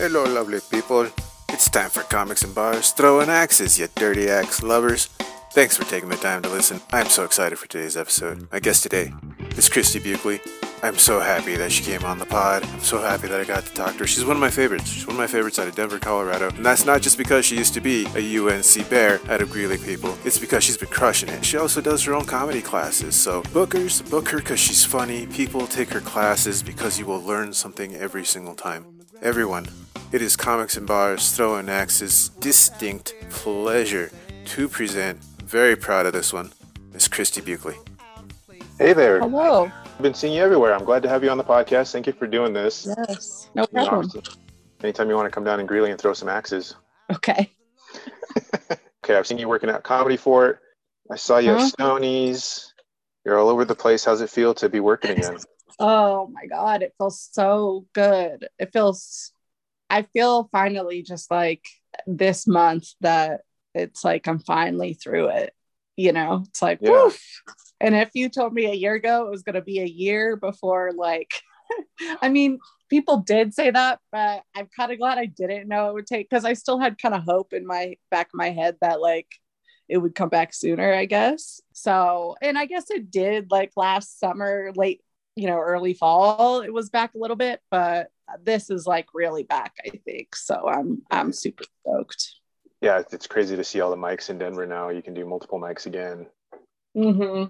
[0.00, 1.08] Hello, lovely people.
[1.50, 2.92] It's time for Comics and Bars.
[2.92, 5.10] Throwing axes, you dirty axe lovers.
[5.52, 6.80] Thanks for taking the time to listen.
[6.90, 8.48] I'm so excited for today's episode.
[8.50, 9.12] My guest today
[9.58, 10.40] is Christy Buckley.
[10.82, 12.64] I'm so happy that she came on the pod.
[12.64, 14.06] I'm so happy that I got to talk to her.
[14.06, 14.88] She's one of my favorites.
[14.90, 16.48] She's one of my favorites out of Denver, Colorado.
[16.48, 19.76] And that's not just because she used to be a UNC Bear out of Greeley
[19.76, 20.16] people.
[20.24, 21.44] It's because she's been crushing it.
[21.44, 23.16] She also does her own comedy classes.
[23.16, 25.26] So bookers, book her because she's funny.
[25.26, 28.99] People take her classes because you will learn something every single time.
[29.22, 29.66] Everyone,
[30.12, 34.10] it is Comics and Bars Throwing Axes distinct pleasure
[34.46, 35.22] to present.
[35.44, 36.52] Very proud of this one.
[36.92, 37.76] Miss Christy Buckley.
[38.78, 39.20] Hey there.
[39.20, 39.70] Hello.
[39.84, 40.74] I've been seeing you everywhere.
[40.74, 41.92] I'm glad to have you on the podcast.
[41.92, 42.88] Thank you for doing this.
[43.08, 43.50] Yes.
[43.54, 44.22] No You know, problem.
[44.82, 46.76] anytime you want to come down in Greeley and throw some axes.
[47.12, 47.50] Okay.
[49.02, 50.60] Okay, I've seen you working at Comedy Fort.
[51.10, 51.56] I saw you Huh?
[51.56, 51.98] at uh-huh.
[51.98, 52.66] Stonies.
[53.24, 54.04] You're all over the place.
[54.04, 55.38] How's it feel to be working again?
[55.78, 56.82] Oh my God.
[56.82, 58.48] It feels so good.
[58.58, 59.32] It feels,
[59.88, 61.64] I feel finally just like
[62.06, 63.42] this month that
[63.74, 65.54] it's like I'm finally through it.
[65.96, 66.90] You know, it's like, Yeah.
[66.90, 67.22] woof.
[67.80, 70.36] And if you told me a year ago it was going to be a year
[70.36, 71.30] before, like,
[72.22, 75.94] I mean, people did say that, but I'm kind of glad I didn't know it
[75.94, 78.76] would take because I still had kind of hope in my back of my head
[78.80, 79.28] that like
[79.88, 81.60] it would come back sooner, I guess.
[81.72, 85.02] So, and I guess it did like last summer, late,
[85.40, 88.08] you know, early fall, it was back a little bit, but
[88.42, 90.36] this is like really back, I think.
[90.36, 92.34] So I'm I'm super stoked.
[92.80, 94.90] yeah, it's- crazy to see all the mics in Denver now.
[94.90, 96.26] You can do multiple mics again.
[96.96, 97.44] Mm-hmm.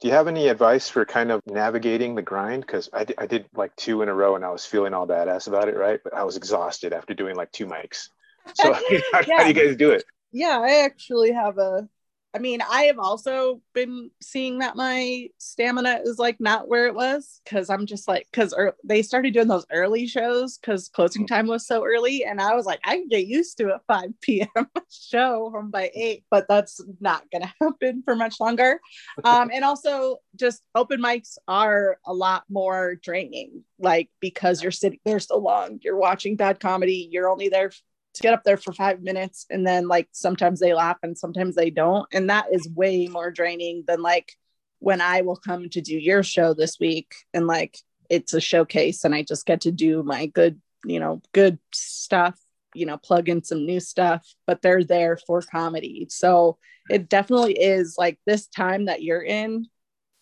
[0.00, 2.62] Do you have any advice for kind of navigating the grind?
[2.66, 5.46] Because I, I did like two in a row and I was feeling all badass
[5.48, 6.00] about it, right?
[6.02, 8.08] But I was exhausted after doing like two mics.
[8.54, 10.04] So how, how do you guys do it?
[10.36, 11.88] yeah i actually have a
[12.34, 16.94] i mean i have also been seeing that my stamina is like not where it
[16.94, 18.54] was because i'm just like because
[18.84, 22.66] they started doing those early shows because closing time was so early and i was
[22.66, 24.48] like i can get used to a 5 p.m
[24.90, 28.80] show home by 8 but that's not gonna happen for much longer.
[29.24, 35.00] Um and also just open mics are a lot more draining like because you're sitting
[35.04, 37.70] there so long you're watching bad comedy you're only there
[38.14, 41.54] to get up there for five minutes and then like sometimes they laugh and sometimes
[41.54, 42.06] they don't.
[42.12, 44.32] And that is way more draining than like
[44.80, 47.78] when i will come to do your show this week and like
[48.10, 52.38] it's a showcase and i just get to do my good you know good stuff
[52.74, 56.06] you know plug in some new stuff but they're there for comedy.
[56.10, 56.58] So
[56.90, 59.66] it definitely is like this time that you're in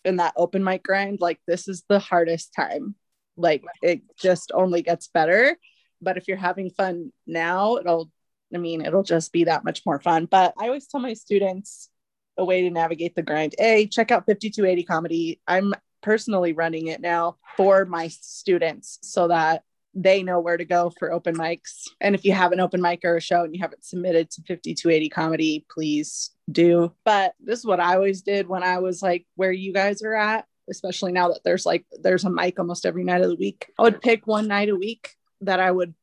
[0.05, 2.95] in that open mic grind like this is the hardest time.
[3.35, 5.57] Like it just only gets better
[6.03, 8.09] but if you're having fun now it'll
[8.53, 10.25] i mean it'll just be that much more fun.
[10.25, 11.89] But i always tell my students
[12.37, 13.55] a way to navigate the grind.
[13.59, 15.41] A check out 5280 comedy.
[15.47, 19.63] I'm personally running it now for my students so that
[19.95, 21.87] they know where to go for open mics.
[22.01, 24.41] And if you have an open mic or a show and you haven't submitted to
[24.41, 26.93] 5280 comedy please do.
[27.05, 30.15] But this is what i always did when i was like where you guys are
[30.15, 33.71] at especially now that there's like there's a mic almost every night of the week.
[33.77, 35.93] I would pick one night a week that I would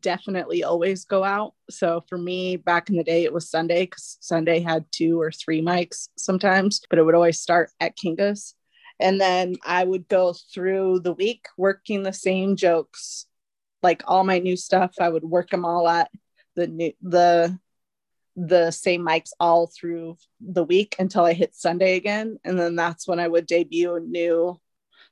[0.00, 1.54] definitely always go out.
[1.68, 5.32] So for me, back in the day, it was Sunday because Sunday had two or
[5.32, 8.54] three mics sometimes, but it would always start at Kinga's.
[9.00, 13.26] And then I would go through the week working the same jokes,
[13.82, 14.94] like all my new stuff.
[15.00, 16.10] I would work them all at
[16.54, 17.58] the new the
[18.36, 22.38] the same mics all through the week until I hit Sunday again.
[22.44, 24.60] And then that's when I would debut new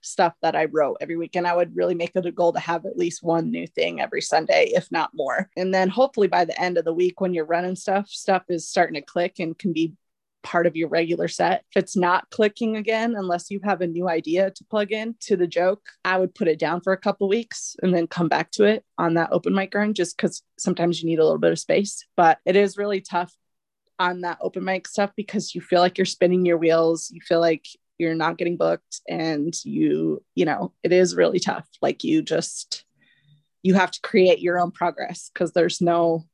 [0.00, 1.36] stuff that I wrote every week.
[1.36, 4.00] And I would really make it a goal to have at least one new thing
[4.00, 5.50] every Sunday, if not more.
[5.56, 8.68] And then hopefully by the end of the week, when you're running stuff, stuff is
[8.68, 9.94] starting to click and can be
[10.42, 11.64] part of your regular set.
[11.74, 15.36] If it's not clicking again, unless you have a new idea to plug in to
[15.36, 18.50] the joke, I would put it down for a couple weeks and then come back
[18.52, 21.52] to it on that open mic grind just because sometimes you need a little bit
[21.52, 22.04] of space.
[22.16, 23.34] But it is really tough
[23.98, 27.10] on that open mic stuff because you feel like you're spinning your wheels.
[27.10, 27.66] You feel like
[27.98, 31.66] you're not getting booked and you you know it is really tough.
[31.82, 32.84] Like you just
[33.62, 36.24] you have to create your own progress because there's no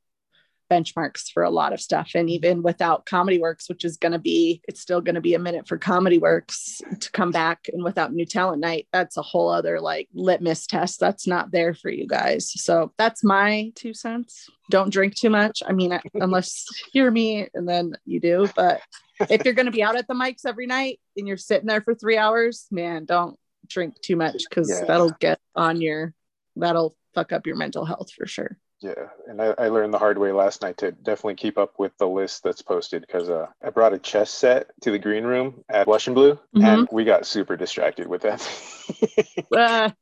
[0.70, 2.12] benchmarks for a lot of stuff.
[2.14, 5.34] And even without comedy works which is going to be it's still going to be
[5.34, 9.22] a minute for comedy works to come back and without new talent night that's a
[9.22, 12.50] whole other like litmus test that's not there for you guys.
[12.50, 14.49] So that's my two cents.
[14.70, 15.62] Don't drink too much.
[15.67, 18.81] I mean unless you hear me and then you do but
[19.20, 21.81] if you're going to be out at the mics every night and you're sitting there
[21.81, 24.84] for three hours, man, don't drink too much because Yeah.
[24.87, 26.14] that'll get on your,
[26.56, 28.58] that'll fuck up your mental health for sure.
[28.84, 31.96] Yeah, and I, I learned the hard way last night to definitely keep up with
[31.96, 35.64] the list that's posted because uh, I brought a chess set to the green room
[35.70, 36.64] at Blush and Blue, Mhm.
[36.81, 38.46] and we got super distracted with that.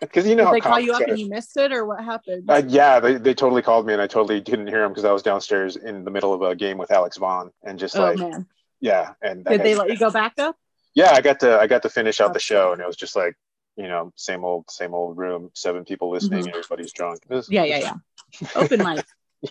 [0.00, 1.04] Because you know did how they call you up are.
[1.08, 2.44] and you missed it, or what happened?
[2.50, 5.12] Uh, yeah, they, they totally called me and I totally didn't hear them because I
[5.12, 8.18] was downstairs in the middle of a game with Alex Vaughn and just oh like
[8.18, 8.46] man,
[8.80, 10.56] yeah, and did they let you go back up?
[10.94, 13.16] yeah, I got to I got to finish out the show and it was just
[13.16, 13.34] like
[13.78, 16.48] you know same old same old room, seven people listening, Mhm.
[16.50, 17.20] everybody's drunk.
[17.28, 17.94] Was- Yeah, yeah, yeah.
[18.56, 19.06] Open mic.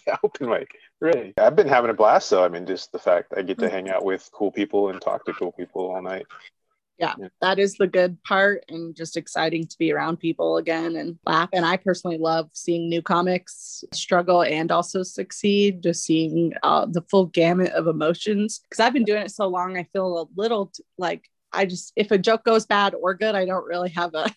[0.06, 0.69] yeah, open mic.
[1.00, 1.33] Really.
[1.38, 2.44] I've been having a blast though.
[2.44, 5.25] I mean, just the fact I get to hang out with cool people and talk
[5.25, 6.27] to cool people all night.
[7.00, 11.19] Yeah, that is the good part and just exciting to be around people again and
[11.27, 16.88] laugh and i personally love seeing new comics struggle and also succeed just seeing uh,
[16.89, 20.25] the full gamut of emotions because i've been doing it so long i feel a
[20.41, 23.89] little t- like i just if a joke goes bad or good i don't really
[23.89, 24.33] have a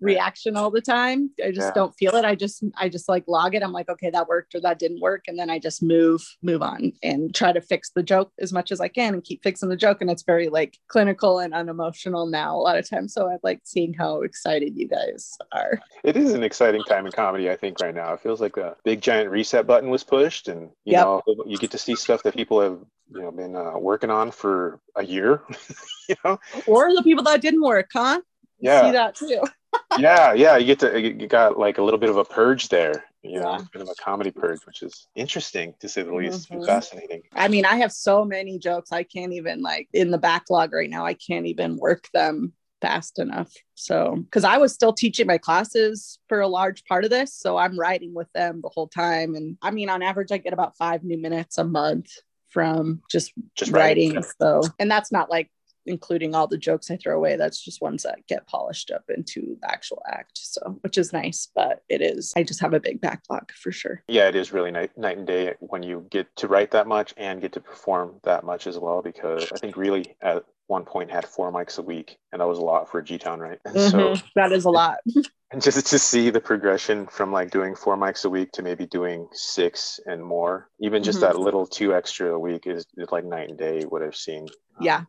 [0.00, 1.72] reaction all the time i just Yeah.
[1.74, 4.54] don't feel it i just i just like log it i'm like okay that worked
[4.54, 7.90] or that didn't work and then i just move move on and try to fix
[7.94, 10.48] the joke as much as i can and keep fixing the joke and it's very
[10.48, 14.76] like clinical and unemotional now a lot of times so i like seeing how excited
[14.76, 18.12] you guys are It is an exciting time in comedy, I think, right now.
[18.12, 21.04] It feels like a big giant reset button was pushed, and you Yep.
[21.04, 22.78] know, you get to see stuff that people have
[23.14, 25.42] you know been uh, working on for a year.
[26.08, 28.20] you know, or the people that didn't work huh
[28.64, 28.86] Yeah.
[28.86, 29.42] see that too
[29.98, 30.56] yeah, yeah.
[30.56, 33.04] You get to you got like a little bit of a purge there.
[33.22, 33.58] You know, Yeah.
[33.72, 36.64] kind of a comedy purge, which is interesting to say the least, Mhm.
[36.66, 37.22] fascinating.
[37.32, 40.90] I mean, I have so many jokes I can't even like in the backlog right
[40.90, 41.04] now.
[41.04, 43.52] I can't even work them fast enough.
[43.74, 47.56] So, because I was still teaching my classes for a large part of this, so
[47.56, 49.34] I'm writing with them the whole time.
[49.34, 52.10] And I mean, on average, I get about five new minutes a month
[52.50, 54.14] from just, Just writing.
[54.14, 54.30] writing.
[54.40, 55.50] So, and that's not like
[55.86, 57.36] including all the jokes I throw away.
[57.36, 60.38] That's just ones that get polished up into the actual act.
[60.38, 62.32] So, which is nice, but it is.
[62.36, 64.02] I just have a big backlog for sure.
[64.08, 67.14] Yeah, it is really night, night and day when you get to write that much
[67.16, 69.02] and get to perform that much as well.
[69.02, 72.58] Because I think really at one point had four mics a week, and that was
[72.58, 73.58] a lot for G Town, right?
[73.64, 74.22] And so Mhm.
[74.34, 74.98] that is a lot.
[75.50, 78.86] and just to see the progression from like doing four mics a week to maybe
[78.86, 81.22] doing six and more, even just Mhm.
[81.22, 84.46] that little two extra a week is, is like night and day what I've seen.
[84.80, 85.02] Yeah.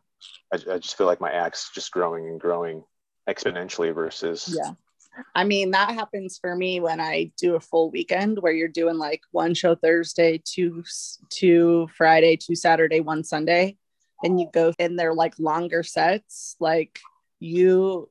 [0.52, 2.84] I, I just feel like my act's just growing and growing
[3.28, 4.72] exponentially versus Yeah.
[5.34, 8.98] I mean, that happens for me when I do a full weekend where you're doing
[8.98, 10.84] like one show Thursday, two,
[11.30, 13.78] two Friday, two Saturday, one Sunday,
[14.22, 16.56] and you go in there like longer sets.
[16.60, 16.98] Like
[17.40, 18.10] you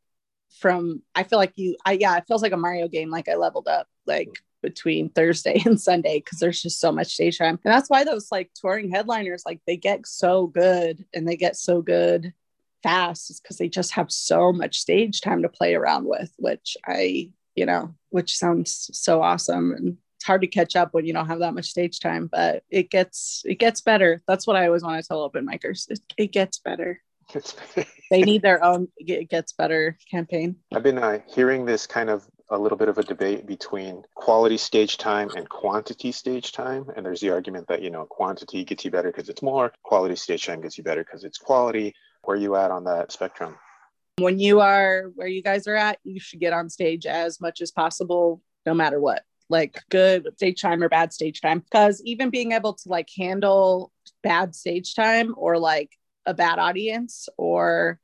[0.59, 3.11] from, I feel like you, I, yeah, it feels like a Mario game.
[3.11, 4.29] Like I leveled up like
[4.65, 7.59] between Thursday and Sunday because there's just so much stage time.
[7.63, 11.55] And that's why those like touring headliners, like they get so good and they get
[11.55, 12.33] so good
[12.83, 16.75] fast is because they just have so much stage time to play around with, which
[16.85, 19.71] I, you know, which sounds so awesome.
[19.71, 22.63] And it's hard to catch up when you don't have that much stage time, but
[22.69, 24.23] it gets it gets better.
[24.27, 25.89] That's what I always want to tell open micers.
[25.89, 27.01] It, it gets better.
[28.09, 30.55] They need their own it gets better campaign.
[30.73, 34.57] I've been uh, hearing this kind of a little bit of a debate between quality
[34.57, 36.85] stage time and quantity stage time.
[36.95, 40.15] And there's the argument that, you know, quantity gets you better because it's more, quality
[40.15, 41.93] stage time gets you better because it's quality.
[42.23, 43.55] Where you at on that spectrum?
[44.17, 47.61] When you are where you guys are at, you should get on stage as much
[47.61, 49.23] as possible, no matter what.
[49.49, 51.59] Like good stage time or bad stage time.
[51.59, 53.91] Because even being able to like handle
[54.23, 55.91] bad stage time or like
[56.25, 57.99] a bad audience or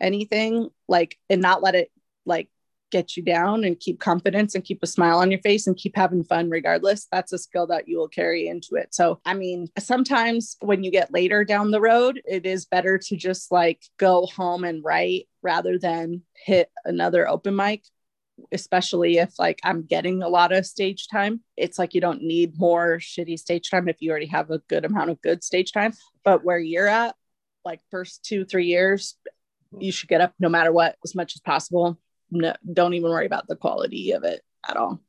[0.00, 1.90] anything, like and not let it
[2.24, 2.48] like
[2.92, 5.96] get you down and keep confidence and keep a smile on your face and keep
[5.96, 7.08] having fun regardless.
[7.10, 8.94] That's a skill that you will carry into it.
[8.94, 13.16] So, I mean, sometimes when you get later down the road, it is better to
[13.16, 17.82] just like go home and write rather than hit another open mic.
[18.50, 22.58] Especially if like I'm getting a lot of stage time, it's like you don't need
[22.58, 25.92] more shitty stage time if you already have a good amount of good stage time.
[26.24, 27.14] But where you're at,
[27.64, 29.16] like first two, three years,
[29.78, 31.98] you should get up no matter what as much as possible
[32.32, 35.00] no, don't even worry about the quality of it at all.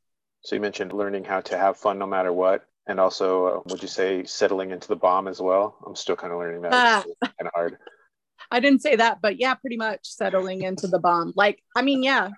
[0.42, 2.66] So you mentioned learning how to have fun no matter what.
[2.86, 5.78] And also, uh, would you say settling into the bomb as well?
[5.86, 6.72] I'm still kind of learning that.
[6.72, 7.04] Ah.
[7.24, 7.78] Kind of hard.
[8.50, 11.32] I didn't say that, but yeah, pretty much settling into the bomb.
[11.34, 12.28] Like, I mean, yeah,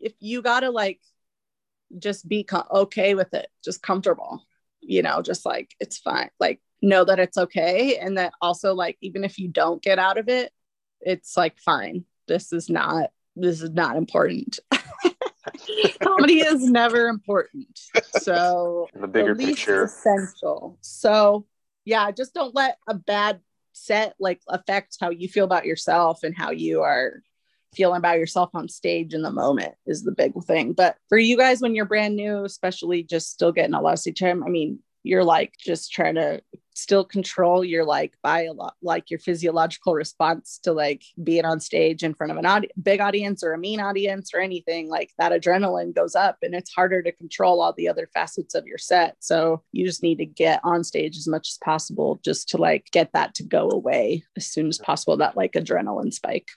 [0.00, 1.00] if you gotta like
[1.98, 4.42] just be okay with it, just comfortable,
[4.80, 6.30] you know, just like it's fine.
[6.40, 7.98] Like, know that it's okay.
[7.98, 10.50] And that also, like, even if you don't get out of it,
[11.02, 12.06] it's like fine.
[12.26, 14.58] This is not, this is not important.
[16.00, 17.78] Comedy is never important.
[18.20, 19.84] So The bigger the picture.
[19.84, 20.78] essential.
[20.80, 21.46] So
[21.84, 23.40] yeah, just don't let a bad
[23.72, 27.22] set like affect how you feel about yourself and how you are
[27.74, 30.72] feeling about yourself on stage in the moment is the big thing.
[30.72, 33.98] But for you guys, when you're brand new, especially just still getting a lot of
[33.98, 36.40] stage time, I mean, you're like just trying to
[36.74, 42.12] still control your like bio like your physiological response to like being on stage in
[42.12, 45.94] front of an audi- big audience or a mean audience or anything like that adrenaline
[45.94, 49.62] goes up and it's harder to control all the other facets of your set so
[49.72, 53.12] you just need to get on stage as much as possible just to like get
[53.12, 56.48] that to go away as soon as possible that like adrenaline spike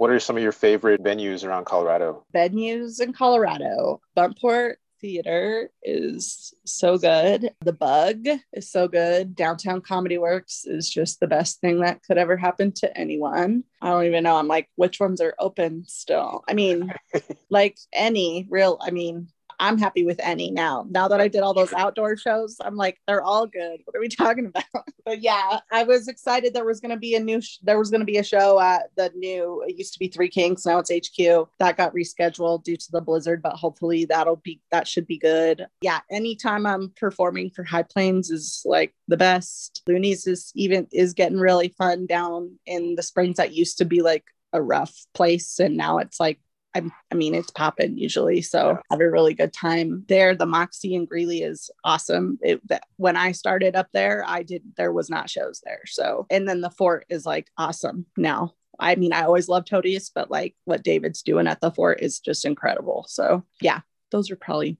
[0.00, 2.24] what are some of your favorite venues around Colorado?
[2.34, 7.50] Venues in Colorado, Buntport, theater is so good.
[7.60, 9.34] The Bug is so good.
[9.34, 13.64] Downtown Comedy Works is just the best thing that could ever happen to anyone.
[13.80, 14.36] I don't even know.
[14.36, 16.44] I'm like, which ones are open still?
[16.48, 16.92] I mean,
[17.50, 19.28] like any real, I mean,
[19.60, 20.86] I'm happy with any now.
[20.88, 23.80] Now that I did all those outdoor shows, I'm like, they're all good.
[23.84, 24.64] What are we talking about?
[25.04, 27.90] but yeah, I was excited there was going to be a new, sh- there was
[27.90, 30.80] going to be a show at the new, it used to be Three Kings, now
[30.82, 31.48] it's HQ.
[31.58, 35.66] That got rescheduled due to the blizzard, but hopefully that'll be, that should be good.
[35.82, 39.82] Yeah, anytime I'm performing for High Plains is like the best.
[39.86, 44.00] Loonees is even, is getting really fun down in the springs that used to be
[44.00, 45.58] like a rough place.
[45.58, 46.40] And now it's like
[46.74, 48.42] I, I mean, it's popping usually.
[48.42, 50.34] So have a really good time there.
[50.36, 52.38] The Moxie and Greeley is awesome.
[52.42, 55.82] It, that, when I started up there, I did, there was not shows there.
[55.86, 58.54] So, and then the fort is like awesome now.
[58.78, 62.20] I mean, I always loved Hodi's, but like what David's doing at the fort is
[62.20, 63.04] just incredible.
[63.08, 64.78] So yeah, those are probably,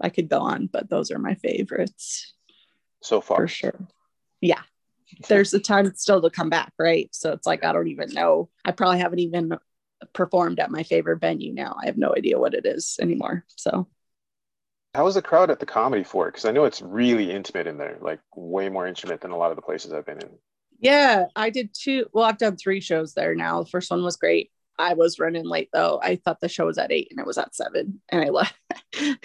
[0.00, 2.34] I could go on, but those are my favorites.
[3.00, 3.38] So far.
[3.38, 3.88] For sure.
[4.40, 4.62] Yeah.
[5.28, 7.08] There's a time still to come back, right?
[7.12, 8.50] So it's like, I don't even know.
[8.64, 9.56] I probably haven't even
[10.12, 11.76] performed at my favorite venue now.
[11.80, 13.44] I have no idea what it is anymore.
[13.56, 13.88] So
[14.94, 16.32] how was the crowd at the comedy fort?
[16.32, 19.50] Because I know it's really intimate in there, like way more intimate than a lot
[19.50, 20.30] of the places I've been in.
[20.80, 22.06] Yeah, I did two.
[22.12, 23.62] Well, I've done three shows there now.
[23.62, 24.50] The first one was great.
[24.78, 26.00] I was running late though.
[26.00, 28.54] I thought the show was at eight and it was at seven, and I left.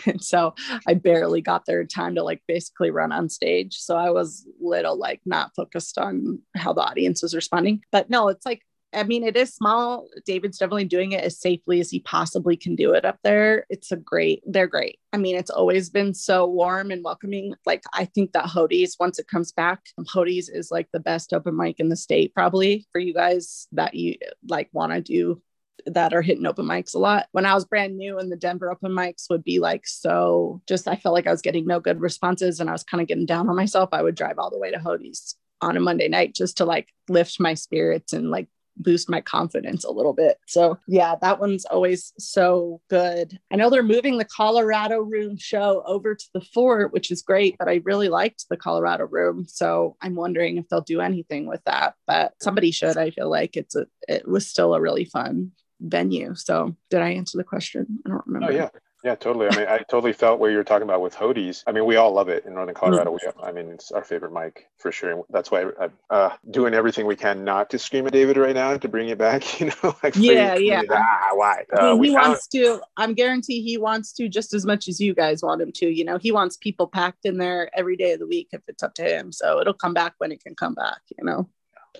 [0.06, 0.56] and so
[0.88, 3.78] I barely got there in time to like basically run on stage.
[3.78, 7.82] So I was little like not focused on how the audience was responding.
[7.92, 8.64] But no, it's like
[8.94, 10.08] I mean, it is small.
[10.26, 13.66] David's definitely doing it as safely as he possibly can do it up there.
[13.70, 15.00] It's a great, they're great.
[15.12, 17.56] I mean, it's always been so warm and welcoming.
[17.66, 21.56] Like, I think that Hodi's, once it comes back, Hodi's is like the best open
[21.58, 24.16] mic in the state, probably for you guys that you
[24.48, 25.42] like want to do
[25.86, 27.28] that are hitting open mics a lot.
[27.32, 30.88] When I was brand new and the Denver open mics would be like so just
[30.88, 33.26] I felt like I was getting no good responses and I was kind of getting
[33.26, 33.90] down on myself.
[33.92, 36.90] I would drive all the way to Hodi's on a Monday night just to like
[37.10, 40.38] lift my spirits and like boost my confidence a little bit.
[40.48, 43.40] So, yeah, that one's always so good.
[43.52, 47.56] I know they're moving the Colorado Room show over to the fort, which is great,
[47.58, 49.46] but I really liked the Colorado Room.
[49.48, 52.98] So, I'm wondering if they'll do anything with that, but somebody should.
[52.98, 56.36] I feel like it's a it was still a really fun venue.
[56.36, 58.00] So, did I answer the question?
[58.06, 58.52] I don't remember.
[58.52, 58.70] Oh, yeah.
[59.04, 59.48] Yeah, totally.
[59.48, 61.62] I mean, I totally felt what you were talking about with Hodi's.
[61.68, 63.12] I mean, we all love it in Northern Colorado.
[63.12, 65.24] We, have, I mean, it's our favorite mic for sure.
[65.30, 68.78] That's why I'm uh, doing everything we can not to scream at David right now
[68.78, 69.44] to bring it back.
[69.64, 70.82] You know, like yeah, yeah.
[70.90, 71.64] Ah, why?
[71.72, 72.82] Uh, he wants to.
[72.98, 75.88] I'm guarantee he wants to just as much as you guys want him to.
[75.88, 78.84] You know, he wants people packed in there every day of the week if it's
[78.84, 79.32] up to him.
[79.32, 81.00] So it'll come back when it can come back.
[81.18, 81.50] You know.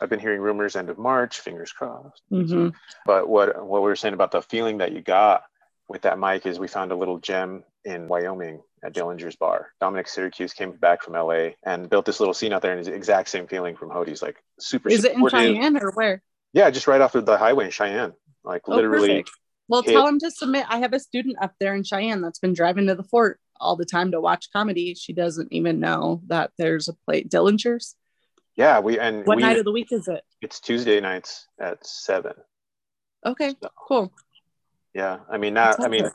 [0.02, 2.22] I've been hearing rumors end of March, fingers crossed.
[2.32, 2.70] Mm-hmm.
[3.06, 5.44] But what what we were saying about the feeling that you got
[5.88, 9.70] with that mic is we found a little gem in Wyoming at Dillinger's Bar.
[9.80, 12.90] Dominic Syracuse came back from LA and built this little scene out there, and it's
[12.90, 14.90] the exact same feeling from Hodi's, like super.
[14.90, 16.22] Is it in Cheyenne or where?
[16.54, 18.14] Yeah, just right off of the highway in Cheyenne,
[18.44, 19.08] like oh, literally.
[19.08, 19.32] Perfect.
[19.68, 19.94] Well, hit.
[19.94, 20.66] tell him to submit.
[20.70, 23.76] I have a student up there in Cheyenne that's been driving to the fort all
[23.76, 24.94] the time to watch comedy.
[24.94, 27.96] She doesn't even know that there's a plate Dillinger's.
[28.56, 30.24] Yeah, we and what we, night of the week is it?
[30.42, 32.34] It's Tuesday nights at seven.
[33.26, 34.14] Okay, so, cool.
[34.94, 35.84] Yeah, I mean, not.
[35.84, 36.10] I mean,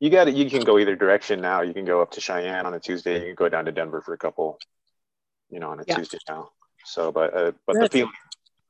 [0.00, 0.34] you got it.
[0.34, 1.62] You can go either direction now.
[1.62, 3.20] You can go up to Cheyenne on a Tuesday.
[3.20, 4.58] You can go down to Denver for a couple,
[5.50, 5.96] you know, on a yeah.
[5.96, 6.50] Tuesday now.
[6.84, 7.84] So, but uh, but Good.
[7.84, 8.12] the feeling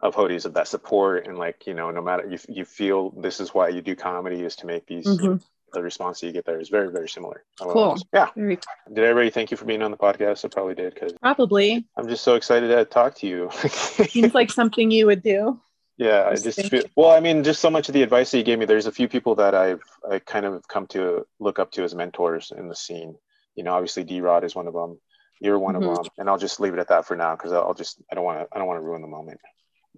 [0.01, 3.41] of Hodi's of that support and like you know, no matter you you feel this
[3.41, 5.07] is why you do comedy is to make these.
[5.07, 5.37] Mm-hmm.
[5.73, 7.43] The response that you get there is very, very similar.
[7.61, 7.97] Cool.
[8.13, 8.29] Yeah.
[8.37, 8.95] Very cool.
[8.95, 10.45] Did everybody thank you for being on the podcast?
[10.45, 11.85] I probably did because probably.
[11.97, 13.51] I'm just so excited to talk to you.
[14.07, 15.61] Seems like something you would do.
[15.97, 18.45] Yeah, I just feel, well, I mean, just so much of the advice that you
[18.45, 18.67] gave me.
[18.67, 21.95] There's a few people that I've I kind of come to look up to as
[21.95, 23.17] mentors in the scene.
[23.55, 24.99] You know, obviously D Rod is one of them.
[25.41, 25.89] You're one mm-hmm.
[25.89, 28.17] of them, and I'll just leave it at that for now because I'll just I
[28.17, 29.41] don't want to I don't want to ruin the moment.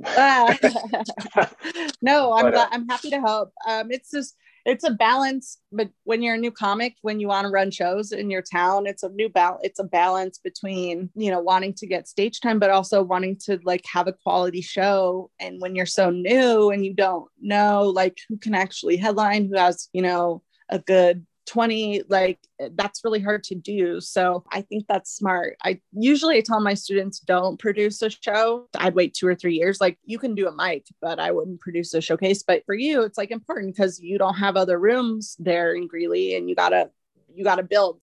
[0.04, 0.54] Uh,
[2.02, 3.52] no, I'm But, uh, glad, I'm happy to help.
[3.66, 7.44] Um, it's just it's a balance, but when you're a new comic, when you want
[7.46, 9.60] to run shows in your town, it's a new balance.
[9.62, 13.60] It's a balance between you know wanting to get stage time, but also wanting to
[13.62, 15.30] like have a quality show.
[15.38, 19.56] And when you're so new and you don't know like who can actually headline, who
[19.56, 22.38] has you know a good 20 like
[22.72, 24.00] that's really hard to do.
[24.00, 25.56] So i think that's smart.
[25.64, 28.68] I usually I tell my students don't produce a show.
[28.76, 29.80] I'd wait two or three years.
[29.80, 32.42] Like you can do a mic but i wouldn't produce a showcase.
[32.42, 36.36] But for you it's like important because you don't have other rooms there in greeley
[36.36, 36.90] and you gotta
[37.34, 38.00] you gotta build.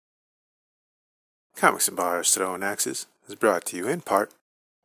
[1.55, 4.31] Comics and Bars Throwing Axes is brought to you in part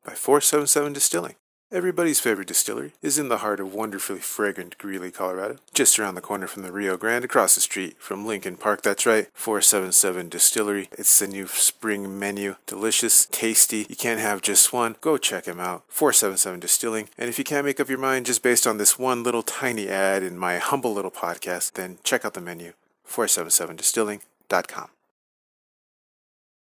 [0.05, 1.35] by 477 Distilling.
[1.73, 6.21] Everybody's favorite distillery is in the heart of wonderfully fragrant Greeley, Colorado, just around the
[6.21, 8.83] corner from the Rio Grande, across the street from Lincoln Park.
[8.83, 10.89] That's right, 477 Distillery.
[10.93, 12.55] It's the new spring menu.
[12.67, 13.85] Delicious, tasty.
[13.89, 14.95] You can't have just one.
[15.01, 15.83] Go check them out.
[15.89, 17.09] 477 Distilling.
[17.19, 19.89] And if you can't make up your mind just based on this one little tiny
[19.89, 22.75] ad in my humble little podcast, then check out the menu.
[23.09, 24.91] 477distilling.com.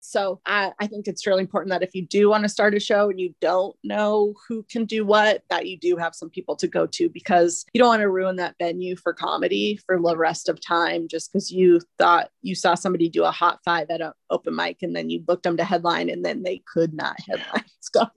[0.06, 2.80] So I, I think it's really important that if you do want to start a
[2.80, 6.58] show and you don't know who can do what, that you do have some people
[6.58, 10.18] to go to because you don't want to ruin that venue for comedy for the
[10.18, 14.02] rest of time just because you thought you saw somebody do a hot five at
[14.02, 17.16] an open mic and then you booked them to headline and then they could not
[17.28, 17.64] headline.
[17.94, 18.08] So,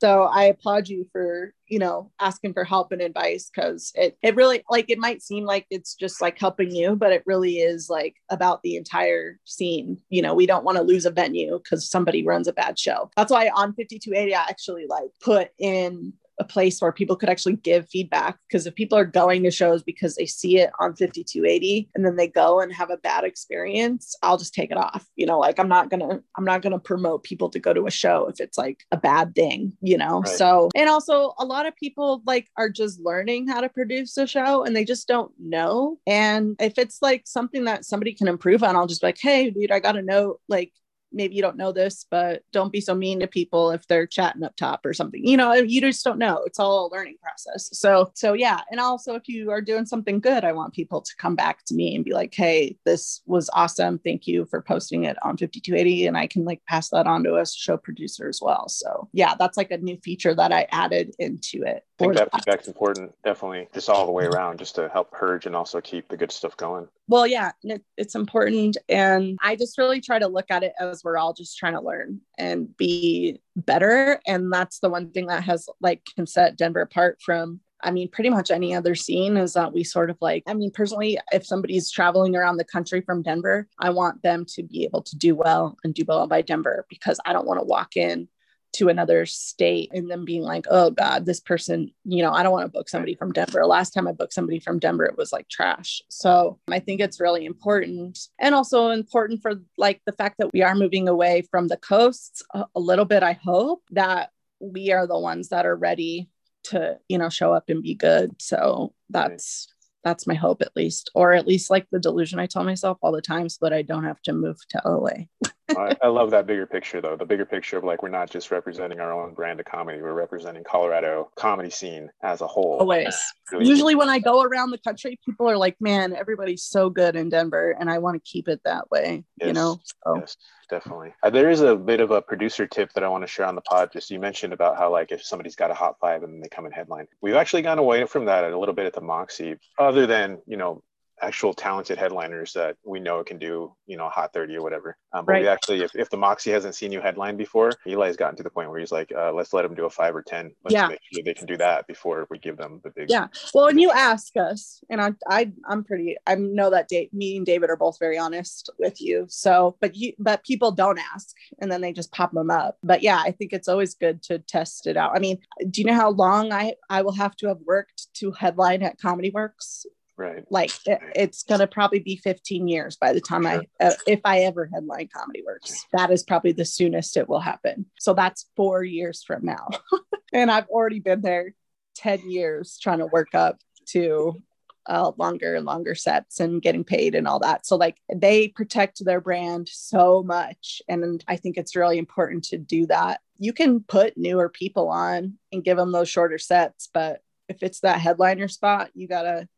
[0.00, 4.34] so I applaud you for you know asking for help and advice because it it
[4.34, 7.88] really like it might seem like it's just like helping you but it really is
[7.88, 9.98] like about the entire scene.
[10.08, 13.10] You know we don't want to lose a venue because somebody runs a bad show.
[13.14, 17.56] That's why on 5280 i actually like put in a place where people could actually
[17.56, 21.88] give feedback because if people are going to shows because they see it on 5280
[21.94, 25.26] and then they go and have a bad experience i'll just take it off you
[25.26, 28.26] know like i'm not gonna i'm not gonna promote people to go to a show
[28.26, 30.36] if it's like a bad thing you know Right.
[30.36, 34.26] so and also a lot of people like are just learning how to produce a
[34.26, 38.62] show and they just don't know and if it's like something that somebody can improve
[38.62, 40.72] on i'll just be like hey dude i got a note like
[41.14, 44.42] maybe you don't know this, but don't be so mean to people if they're chatting
[44.42, 45.26] up top or something.
[45.26, 46.42] You know, you just don't know.
[46.44, 47.70] It's all a learning process.
[47.72, 48.60] So, so yeah.
[48.70, 51.74] And also, if you are doing something good, I want people to come back to
[51.74, 53.98] me and be like, hey, this was awesome.
[53.98, 56.06] Thank you for posting it on 5280.
[56.06, 58.68] And I can like pass that on to a show producer as well.
[58.68, 61.84] So, yeah, that's like a new feature that I added into it.
[62.00, 65.46] I think that feedback's important, definitely, just all the way around, just to help purge
[65.46, 66.88] and also keep the good stuff going.
[67.08, 71.03] well yeah it, it's important and i just really try to look at it as
[71.04, 74.20] we're all just trying to learn and be better.
[74.26, 78.08] And that's the one thing that has like can set denver apart from I mean,
[78.08, 81.44] pretty much any other scene is that we sort of like, I mean, personally, if
[81.44, 85.34] somebody's traveling around the country from Denver, I want them to be able to do
[85.34, 88.28] well and do well by Denver because I don't want to walk in
[88.74, 92.52] to another state and then being like, oh God, this person, you know, I don't
[92.52, 93.64] want to book somebody from Denver.
[93.66, 96.02] Last time I booked somebody from Denver, it was like trash.
[96.08, 100.62] So I think it's really important and also important for like the fact that we
[100.62, 103.22] are moving away from the coasts a, a little bit.
[103.22, 106.28] I hope that we are the ones that are ready
[106.64, 108.40] to, you know, show up and be good.
[108.40, 109.68] So that's
[110.02, 113.10] that's my hope at least, or at least like the delusion I tell myself all
[113.10, 115.24] the time so that I don't have to move to LA.
[115.76, 117.16] I, I love that bigger picture, though.
[117.16, 120.12] The bigger picture of like we're not just representing our own brand of comedy; we're
[120.12, 122.78] representing Colorado comedy scene as a whole.
[122.80, 123.16] Always.
[123.52, 127.16] Really Usually, when I go around the country, people are like, "Man, everybody's so good
[127.16, 129.24] in Denver," and I want to keep it that way.
[129.40, 129.80] You know.
[130.04, 130.36] So Yes,
[130.68, 131.14] definitely.
[131.22, 133.54] Uh, there is a bit of a producer tip that I want to share on
[133.54, 133.90] the pod.
[133.92, 136.64] Just you mentioned about how like if somebody's got a hot five and they come
[136.64, 139.56] and headline, we've actually gone away from that a little bit at the Moxie.
[139.78, 140.82] Other than you know
[141.26, 144.62] actual talented headliners that we know it can do you know a hot 30 or
[144.62, 148.16] whatever um, but we actually if, if the moxie hasn't seen you headline before eli's
[148.16, 150.22] gotten to the point where he's like uh, let's let them do a five or
[150.22, 150.88] ten let's Yeah.
[150.88, 153.26] make sure they can do that before we give them the big Yeah.
[153.54, 156.16] Well, and you ask us, and I, I, I'm pretty.
[156.26, 159.26] I know that Dave, me and David are both very honest with you.
[159.28, 162.78] So, but you, but people don't ask, and then they just pop them up.
[162.82, 165.12] But yeah, I think it's always good to test it out.
[165.14, 165.38] I mean,
[165.70, 169.00] do you know how long I, I will have to have worked to headline at
[169.00, 169.86] Comedy Works?
[170.16, 174.20] Right Like, it, it's gonna probably be 15 years by the time I, uh, if
[174.24, 175.86] I ever headline Comedy Works.
[175.92, 177.86] That is probably the soonest it will happen.
[177.98, 179.68] So that's four years from now,
[180.32, 181.54] and I've already been there
[181.96, 184.42] 10 years trying to work up to
[184.86, 187.66] uh, longer and longer sets and getting paid and all that.
[187.66, 190.82] So, like, they protect their brand so much.
[190.88, 193.20] And I think it's really important to do that.
[193.38, 197.80] You can put newer people on and give them those shorter sets, but if it's
[197.80, 199.48] that headliner spot, you gotta,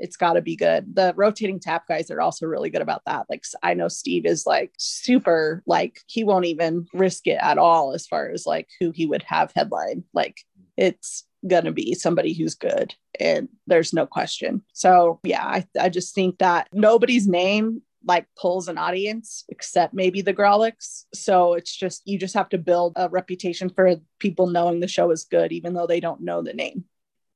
[0.00, 0.94] it's gotta be good.
[0.94, 3.26] The rotating tap guys are also really good about that.
[3.28, 7.92] Like, I know Steve is like super, like, he won't even risk it at all
[7.92, 10.04] as far as like who he would have headline.
[10.12, 10.40] Like,
[10.76, 15.88] it's going to be somebody who's good and there's no question so yeah I, I
[15.88, 21.04] just think that nobody's name like pulls an audience except maybe the Grawlix.
[21.12, 25.10] So it's just you just have to build a reputation for people knowing the show
[25.10, 26.84] is good, even though they don't know the name.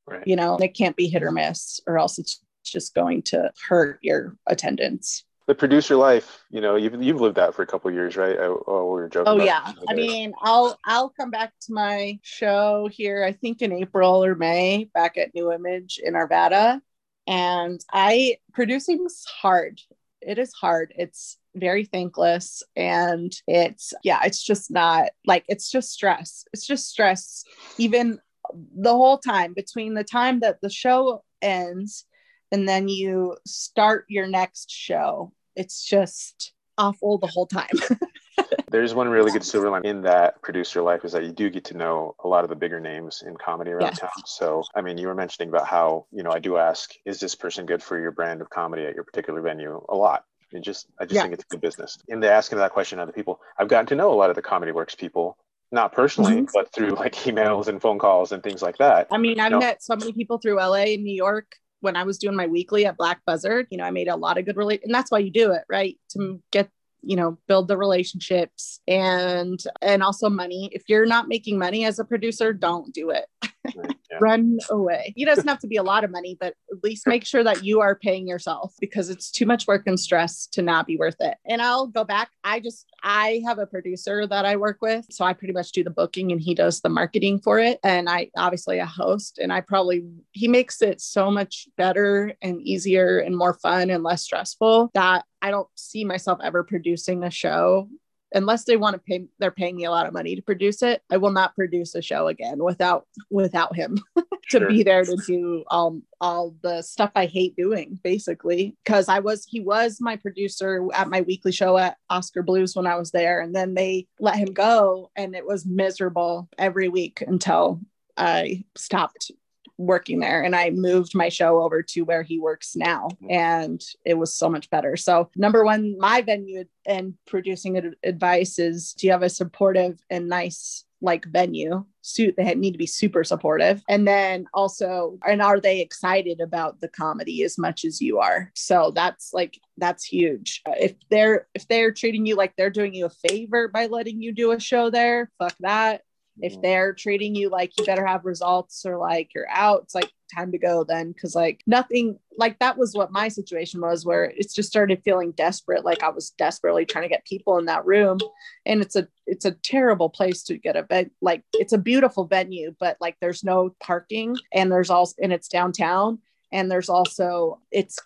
[0.06, 0.26] Right.
[0.26, 3.98] You know, it can't be hit or miss, or else it's just going to hurt
[4.02, 5.24] your attendance.
[5.46, 8.36] The producer life, you know, you've you've lived that for a couple years, right?
[8.38, 9.40] Oh, oh, we were joking.
[9.40, 9.72] Oh yeah.
[9.88, 14.34] I mean, I'll I'll come back to my show here, I think in April or
[14.34, 16.80] May, back at New Image in Arvada.
[17.26, 19.82] And I producing's hard.
[20.22, 20.94] It is hard.
[20.96, 26.46] It's very thankless and it's yeah, it's just not like it's just stress.
[26.54, 27.44] It's just stress
[27.76, 28.18] even
[28.52, 32.06] the whole time between the time that the show ends
[32.52, 35.32] and then you start your next show.
[35.56, 37.66] It's just awful the whole time.
[38.70, 41.64] There's one really good silver line in that producer life is that you do get
[41.66, 44.00] to know a lot of the bigger names in comedy around Yes.
[44.00, 44.10] town.
[44.26, 47.34] So, I mean, you were mentioning about how, you know, I do ask, is this
[47.36, 49.80] person good for your brand of comedy at your particular venue?
[49.88, 50.24] A lot.
[50.50, 51.22] It just, I just Yeah.
[51.22, 51.98] think it's good business.
[52.08, 54.36] In the asking that question of the people, I've gotten to know a lot of
[54.36, 55.36] the Comedy Works people,
[55.70, 56.48] not personally, Mhm.
[56.52, 59.06] but through like emails and phone calls and things like that.
[59.12, 59.58] I mean, I've No.
[59.60, 62.86] met so many people through LA and New York when I was doing my weekly
[62.86, 63.68] at Black Buzzard.
[63.70, 65.62] You know, I made a lot of good relate, and that's why you do it,
[65.68, 65.96] right?
[66.10, 66.70] To get
[67.06, 71.98] you know build the relationships and and also money if you're not making money as
[71.98, 73.26] a producer don't do it?
[73.74, 73.82] Yeah.
[74.20, 75.12] run away.
[75.16, 77.64] It doesn't have to be a lot of money but at least make sure that
[77.64, 81.16] you are paying yourself because it's too much work and stress to not be worth
[81.20, 81.36] it.
[81.46, 82.30] And i'll go back.
[82.42, 85.84] I just i have a producer that i work with so i pretty much do
[85.84, 87.80] the booking and he does the marketing for it.
[87.82, 92.60] And i obviously a host and i probably he makes it so much better and
[92.62, 97.30] easier and more fun and less stressful that i don't see myself ever producing a
[97.30, 97.88] show
[98.34, 101.02] unless they want to pay they're paying me a lot of money to produce it
[101.10, 104.68] i will not produce a show again without without him to Sure.
[104.68, 109.44] be there to do all all the stuff i hate doing basically because i was
[109.44, 113.40] he was my producer at my weekly show at oskar blues when i was there
[113.40, 117.80] and then they let him go and it was miserable every week until
[118.16, 119.30] i stopped
[119.78, 123.30] working there and I moved my show over to where he works now mm-hmm.
[123.30, 124.96] and it was so much better.
[124.96, 130.00] So number one, my venue and producing ad- advice is do you have a supportive
[130.10, 131.84] and nice like venue?
[132.02, 133.82] Suit they need to be super supportive.
[133.88, 138.52] And then also and are they excited about the comedy as much as you are?
[138.54, 140.62] So that's like that's huge.
[140.66, 144.32] If they're if they're treating you like they're doing you a favor by letting you
[144.32, 146.02] do a show there fuck that
[146.40, 146.62] if mm-hmm.
[146.62, 150.50] they're treating you like you better have results or like you're out it's like time
[150.50, 154.54] to go then because like nothing like that was what my situation was where it's
[154.54, 158.18] just started feeling desperate like i was desperately trying to get people in that room.
[158.66, 162.26] And it's a it's a terrible place to get a bed like it's a beautiful
[162.26, 166.18] venue but like there's no parking and there's also and it's downtown.
[166.52, 167.98] And there's also it's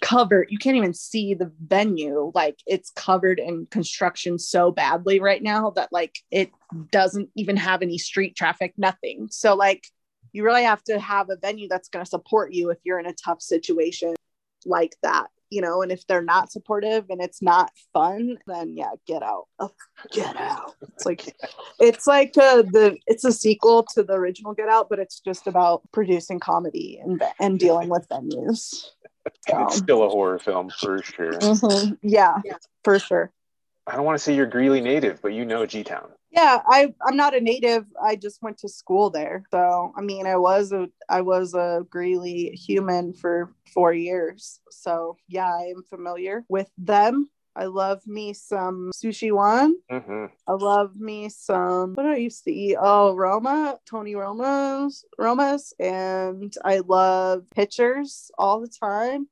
[0.00, 5.42] covered you can't even see the venue like it's covered in construction so badly right
[5.42, 6.50] now that like it
[6.90, 9.28] doesn't even have any street traffic nothing.
[9.30, 9.86] So like
[10.32, 13.06] you really have to have a venue that's going to support you if you're in
[13.06, 14.14] a tough situation
[14.64, 18.92] like that you know and if they're not supportive and it's not fun then yeah
[19.06, 19.46] get out.
[20.12, 20.74] Get out.
[20.94, 21.36] It's like
[21.78, 25.46] it's like uh, the it's a sequel to the original get out but it's just
[25.46, 28.86] about producing comedy and and dealing with venues
[29.26, 31.32] It's still a horror film for sure.
[31.32, 31.96] mhm.
[32.02, 32.38] yeah
[32.84, 33.32] for sure
[33.86, 36.08] I don't want to say you're Greeley native, but you know G Town.
[36.30, 40.26] yeah i i'm not a native i just went to school there so i mean
[40.26, 45.82] i was a i was a greeley human for four years so yeah i am
[45.90, 52.06] familiar with them i love me some sushi one hmm i love me some what
[52.06, 58.68] i used to eat oh roma tony roma's romas and i love pitchers all the
[58.68, 59.26] time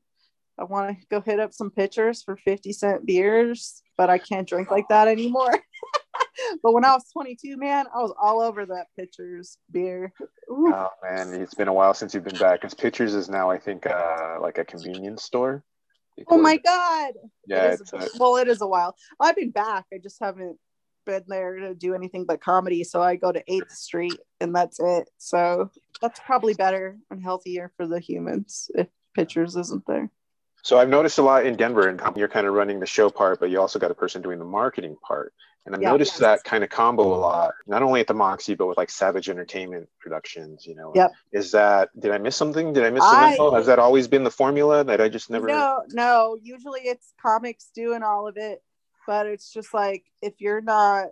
[0.61, 4.47] I want to go hit up some pitchers for 50 cent beers, but I can't
[4.47, 5.53] drink like that anymore.
[6.63, 10.13] but when I was 22, man, I was all over that pitchers beer.
[10.51, 10.71] Ooh.
[10.75, 12.61] Oh man, it's been a while since you've been back.
[12.61, 15.65] Because pitchers is now, I think, uh, like a convenience store.
[16.29, 17.15] Oh my God.
[17.47, 18.97] Yeah, It is it's a- well, it is a while.
[19.19, 19.87] I've been back.
[19.93, 20.59] I just haven't
[21.07, 22.85] been there to do anything but comedy.
[22.85, 25.09] So I go to 8th Street and that's it.
[25.19, 30.11] So that's probably better and healthier for the humans if pitchers isn't there.
[30.63, 33.41] So I've noticed a lot in Denver, and you're kind of running the show part,
[33.41, 35.33] but you also got a person doing the marketing part.
[35.67, 35.91] And I've Yeah.
[35.91, 38.89] noticed that kind of combo a lot, not only at the Moxie, but with like
[38.91, 40.67] Savage Entertainment Productions.
[40.67, 41.13] You know, Yep.
[41.33, 42.73] Is that did I miss something?
[42.73, 43.53] Did I miss some I- info?
[43.53, 45.47] Has that always been the formula that I just never?
[45.47, 46.39] No, no.
[46.41, 48.63] Usually it's comics doing all of it,
[49.07, 51.09] but it's just like if you're not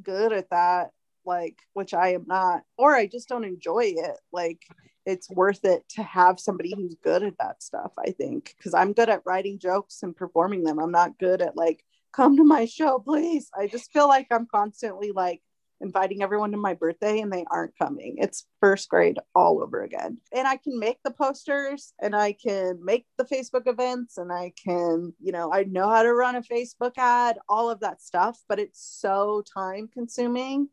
[0.00, 0.92] good at that,
[1.24, 4.18] like which I am not, or I just don't enjoy it.
[4.32, 4.62] Like
[5.06, 8.54] it's worth it to have somebody who's good at that stuff, I think.
[8.62, 10.78] Cause I'm good at writing jokes and performing them.
[10.78, 13.50] I'm not good at like, come to my show, please.
[13.58, 15.42] I just feel like I'm constantly like
[15.80, 18.16] inviting everyone to my birthday and they aren't coming.
[18.18, 20.18] It's first grade all over again.
[20.32, 24.52] And I can make the posters and I can make the Facebook events and I
[24.64, 28.40] can, you know, I know how to run a Facebook ad, all of that stuff,
[28.48, 30.68] but it's so time consuming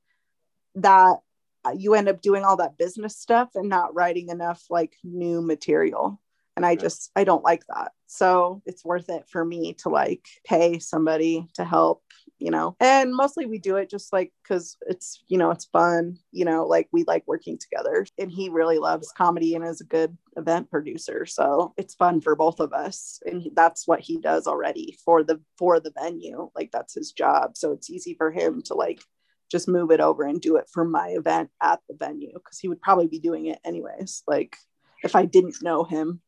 [0.75, 1.19] that
[1.65, 5.41] Uh, you end up doing all that business stuff and not writing enough like new
[5.41, 6.19] material.
[6.57, 7.91] And i just i don't like that.
[8.07, 12.03] So it's worth it for me to like pay somebody to help
[12.41, 12.75] you know?
[12.79, 16.65] And mostly we do it just like because it's you know it's fun you know?
[16.65, 18.05] Like we like working together.
[18.17, 21.25] And he really loves comedy and is a good event producer.
[21.25, 23.21] So it's fun for both of us.
[23.25, 26.49] And that's what he does already for the for the venue.
[26.55, 27.55] Like that's his job.
[27.55, 29.01] So it's easy for him to like
[29.51, 32.67] just move it over and do it for my event at the venue because he
[32.67, 34.55] would probably be doing it anyways like
[35.03, 36.21] if i didn't know him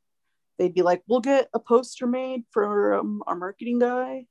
[0.58, 4.26] they'd be like, "We'll get a poster made for um, our marketing guy."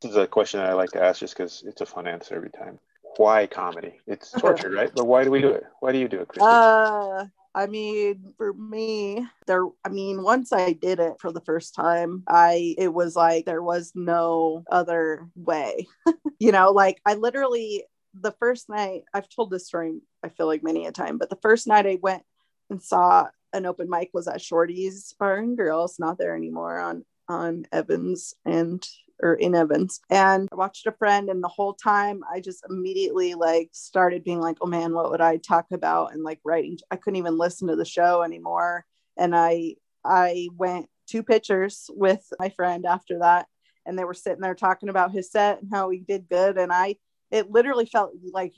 [0.00, 2.50] This is a question I like to ask just because it's a fun answer every
[2.50, 2.78] time.
[3.16, 3.98] Why comedy?
[4.06, 4.90] It's torture, right?
[4.94, 5.64] But why do we do it?
[5.80, 6.46] Why do you do it, Christy?
[6.46, 9.64] Uh, I mean, for me, there.
[9.84, 13.62] I mean, once I did it for the first time, I it was like there
[13.62, 15.86] was no other way.
[16.38, 20.00] you know, like I literally the first night I've told this story.
[20.22, 22.22] I feel like many a time, but the first night I went
[22.70, 25.84] and saw an open mic was at Shorty's Bar and Grill.
[25.84, 28.86] It's not there anymore on on Evans and
[29.20, 30.00] or in Evans.
[30.10, 34.40] And I watched a friend, and the whole time I just immediately like started being
[34.40, 36.12] like, oh man, what would I talk about?
[36.12, 38.84] And like writing, I couldn't even listen to the show anymore.
[39.16, 43.46] And I I went two pictures with my friend after that,
[43.86, 46.58] and they were sitting there talking about his set and how he did good.
[46.58, 46.96] And I
[47.30, 48.54] it literally felt like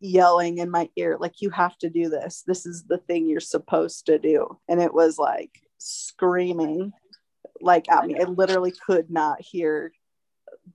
[0.00, 2.42] yelling in my ear like you have to do this.
[2.46, 4.58] This is the thing you're supposed to do.
[4.68, 6.92] And it was like screaming
[7.60, 8.18] like at me.
[8.18, 9.92] I literally could not hear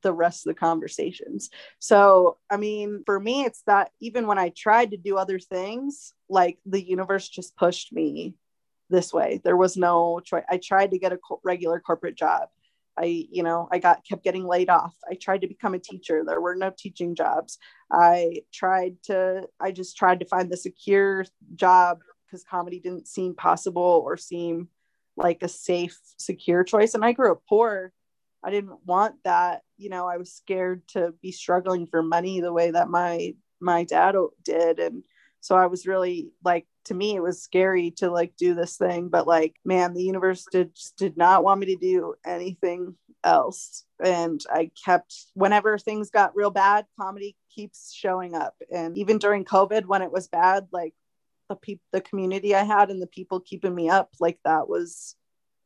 [0.03, 1.49] the rest of the conversations.
[1.79, 6.13] So i mean for me it's that even when i tried to do other things
[6.29, 8.35] like the universe just pushed me
[8.89, 9.39] this way.
[9.43, 10.43] There was no choice.
[10.49, 12.49] I tried to get a regular corporate job
[12.99, 14.93] I, you know, I got kept getting laid off.
[15.09, 16.23] I tried to become a teacher.
[16.25, 17.57] There were no teaching jobs.
[17.91, 23.35] I tried to, I just tried to find the secure job because comedy didn't seem
[23.35, 24.67] possible or seem
[25.15, 26.93] like a safe, secure choice.
[26.93, 27.93] And I grew up poor.
[28.43, 29.61] I didn't want that.
[29.77, 33.83] You know, I was scared to be struggling for money the way that my my
[33.83, 34.79] dad did.
[34.79, 35.03] And
[35.41, 39.09] so I was really like to me it was scary to like do this thing
[39.09, 43.85] but like man the universe did did not want me to do anything else.
[44.03, 48.55] And i kept whenever things got real bad comedy keeps showing up.
[48.71, 50.93] And even during covid when it was bad like
[51.49, 55.15] the people the community i had and the people keeping me up like that was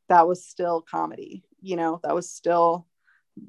[0.09, 1.99] that was still comedy you know?
[2.03, 2.85] That was still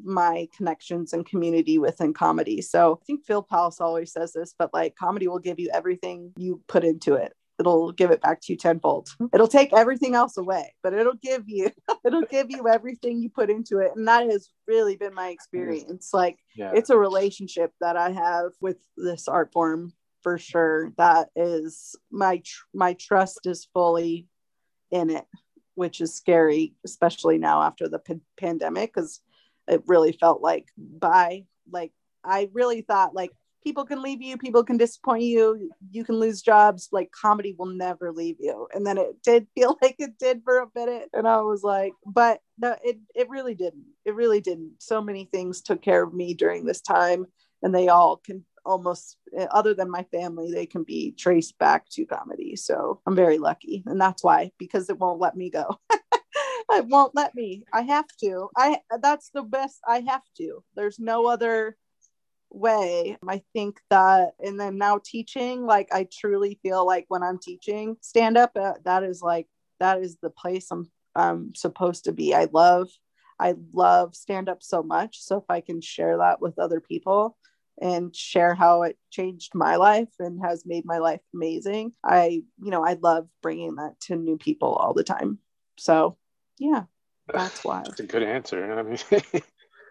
[0.02, 2.62] my connections and community within comedy.
[2.62, 6.32] So I think Phil Palisoul always says this, but like comedy will give you everything
[6.36, 7.32] you put into it.
[7.58, 9.08] It'll give it back to you tenfold.
[9.32, 11.70] It'll take everything else away, but it'll give you
[12.04, 13.92] it'll give you everything you put into it.
[13.94, 16.10] And that has really been my experience.
[16.12, 16.72] Like yeah.
[16.74, 19.92] it's a relationship that I have with this art form
[20.22, 20.90] for sure.
[20.96, 24.26] That is my tr- my trust is fully
[24.90, 25.26] in it,
[25.76, 29.20] which is scary, especially now after the p- pandemic, because
[29.68, 31.44] it really felt like bye.
[31.70, 31.92] Like
[32.24, 33.30] I really thought like
[33.64, 36.88] people can leave you, people can disappoint you, you can lose jobs.
[36.92, 38.68] Like comedy will never leave you.
[38.74, 41.08] And then it did feel like it did for a minute.
[41.12, 43.86] And I was like, but no, it it really didn't.
[44.04, 44.74] It really didn't.
[44.78, 47.26] So many things took care of me during this time,
[47.62, 51.88] and they all can almost eh, other than my family they can be traced back
[51.90, 55.78] to comedy so i'm very lucky and that's why because it won't let me go
[56.70, 57.64] it won't let me.
[57.72, 58.48] I have to.
[58.56, 59.80] I that's the best.
[59.86, 60.62] I have to.
[60.76, 61.76] There's no other
[62.50, 63.16] way.
[63.28, 67.96] I think that, and then now teaching, like I truly feel like when I'm teaching
[68.00, 69.48] stand up, uh, that is like
[69.80, 72.34] that is the place I'm I'm supposed to be.
[72.34, 72.88] I love
[73.38, 75.20] I love stand up so much.
[75.20, 77.36] So if I can share that with other people
[77.80, 82.70] and share how it changed my life and has made my life amazing, I you
[82.70, 85.38] know I love bringing that to new people all the time.
[85.76, 86.16] So
[86.58, 86.84] yeah,
[87.32, 87.82] that's why.
[87.84, 88.78] That's a good answer.
[88.78, 88.98] I mean,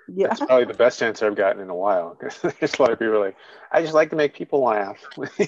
[0.08, 2.18] yeah, that's probably the best answer I've gotten in a while.
[2.60, 3.36] There's a lot of people like,
[3.72, 5.00] I just like to make people laugh.
[5.18, 5.40] like,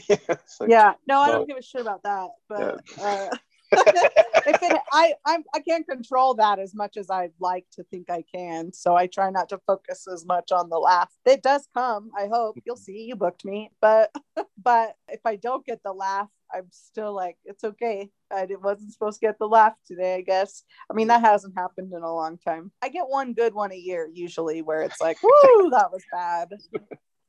[0.67, 2.29] yeah, no, I don't give a shit about that.
[2.49, 3.03] But yeah.
[3.03, 3.29] uh,
[3.71, 8.09] if it, I, I'm, I can't control that as much as I'd like to think
[8.09, 8.73] I can.
[8.73, 11.11] So I try not to focus as much on the laugh.
[11.25, 12.11] It does come.
[12.17, 13.03] I hope you'll see.
[13.03, 14.15] You booked me, but,
[14.61, 18.09] but if I don't get the laugh, I'm still like, it's okay.
[18.31, 20.63] I wasn't supposed to get the laugh today, I guess.
[20.89, 22.71] I mean, that hasn't happened in a long time.
[22.81, 26.49] I get one good one a year usually where it's like, whoo, that was bad.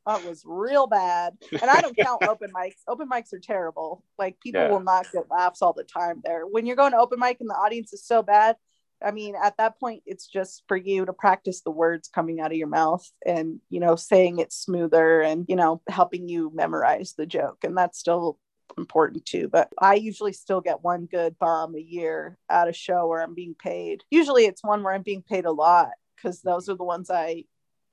[0.06, 1.34] That was real bad.
[1.60, 2.82] And I don't count open mics.
[2.86, 4.04] Open mics are terrible.
[4.18, 4.70] Like people Yeah.
[4.70, 6.46] will not get laughs all the time there.
[6.46, 8.56] When you're going to open mic and the audience is so bad,
[9.04, 12.52] I mean, at that point, it's just for you to practice the words coming out
[12.52, 17.12] of your mouth and, you know, saying it smoother and, you know, helping you memorize
[17.18, 17.58] the joke.
[17.62, 18.38] And that's still
[18.78, 19.48] important too.
[19.48, 23.34] But I usually still get one good bomb a year at a show where I'm
[23.34, 24.04] being paid.
[24.10, 27.44] Usually it's one where I'm being paid a lot because those are the ones I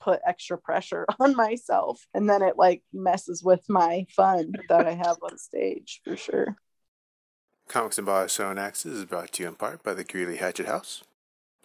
[0.01, 2.05] put extra pressure on myself.
[2.13, 6.57] And then it like messes with my fun that I have on stage for sure.
[7.67, 10.65] Comics and Bars Thrown Axes is brought to you in part by the Greeley Hatchet
[10.65, 11.03] House.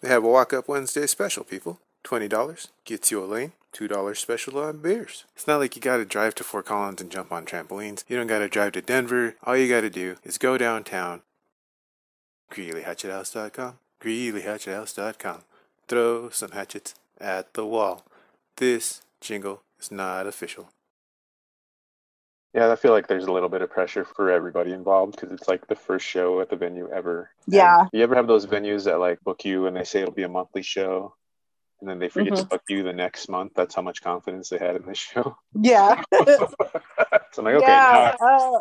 [0.01, 1.79] They have a Walk Up Wednesday special, people.
[2.05, 5.25] $20 gets you a lane, $2 special on beers.
[5.35, 8.03] It's not like you gotta drive to Fort Collins and jump on trampolines.
[8.07, 9.35] You don't gotta drive to Denver.
[9.43, 11.21] All you gotta do is go downtown,
[12.51, 15.41] GreeleyHatchetHouse.com, GreeleyHatchetHouse.com.
[15.87, 18.05] Throw some hatchets at the wall.
[18.57, 20.69] This jingle is not official.
[22.53, 25.47] Yeah, I feel like there's a little bit of pressure for everybody involved because it's
[25.47, 27.29] like the first show at the venue ever.
[27.45, 27.85] And Yeah.
[27.93, 30.29] you ever have those venues that like book you and they say it'll be a
[30.29, 31.15] monthly show,
[31.81, 32.49] and then they forget to Mm-hmm.
[32.49, 33.53] book you the next month?
[33.55, 35.37] That's how much confidence they had in this show.
[35.59, 36.01] Yeah.
[36.13, 36.47] so
[37.37, 38.15] I'm like, okay, yeah.
[38.19, 38.59] now- uh,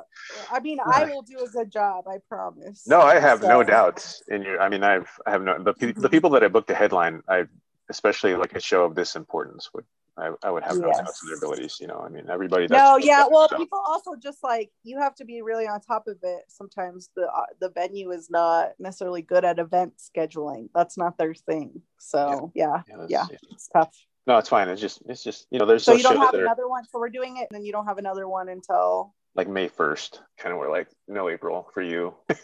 [0.53, 2.05] I mean, I will do a good job.
[2.09, 2.87] I promise.
[2.87, 4.59] no, I have no doubts in you.
[4.59, 7.23] I mean, I've I have no the the people that I booked the headline.
[7.29, 7.47] I
[7.91, 9.85] especially like a show of this importance would
[10.19, 10.99] I, I would have no Yes.
[10.99, 11.79] doubts in their abilities.
[11.81, 12.67] You know, I mean, everybody.
[12.69, 13.27] No, yeah.
[13.31, 16.43] Well, so- people also just like you have to be really on top of it.
[16.49, 20.69] Sometimes the uh, the venue is not necessarily good at event scheduling.
[20.75, 21.83] That's not their thing.
[21.99, 23.95] So yeah, Yeah, that's- yeah, it's tough.
[24.27, 24.69] No, it's fine.
[24.69, 26.85] It's just it's just you know there's So you don't have another one.
[26.85, 30.21] So we're doing it, and then you don't have another one until like May first,
[30.37, 32.15] kind of were like no April for you.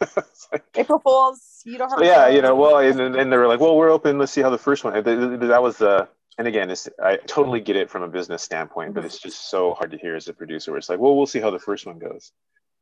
[0.53, 1.61] Like- April Fools.
[1.65, 1.99] You don't have.
[1.99, 4.19] So, yeah, you know, well, and, and they were like, well, we're open.
[4.19, 4.93] Let's see how the first one.
[4.93, 6.07] Th- th- That was uh
[6.39, 9.75] and again, it's, I totally get it from a business standpoint, but it's just so
[9.75, 10.73] hard to hear as a producer.
[10.73, 12.33] Where it's like, well, we'll see how the first one goes,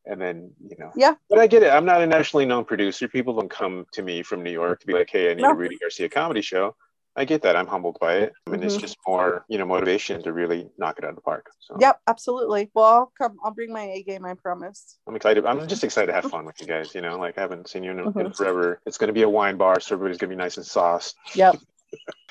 [0.06, 0.90] and then you know.
[0.96, 1.14] Yeah.
[1.28, 1.70] But I get it.
[1.70, 3.08] I'm not a nationally known producer.
[3.08, 5.50] People don't come to me from New York to be like, hey, I need No.
[5.50, 6.74] a Rudy Garcia comedy show.
[7.14, 7.56] I get that.
[7.56, 8.32] I'm humbled by it.
[8.46, 8.80] I mean, it's Mhm.
[8.80, 11.50] just more, you know, motivation to really knock it out of the park.
[11.60, 12.70] So Yep, absolutely.
[12.72, 13.36] Well, I'll come.
[13.44, 14.24] I'll bring my A game.
[14.24, 14.98] I promise.
[15.06, 15.44] I'm excited.
[15.44, 16.94] I'm just excited to have fun with you guys.
[16.94, 18.34] You know, like I haven't seen you in, in Mhm.
[18.34, 18.80] forever.
[18.86, 21.16] It's going to be a wine bar, so everybody's going to be nice and sauced.
[21.34, 21.56] Yep.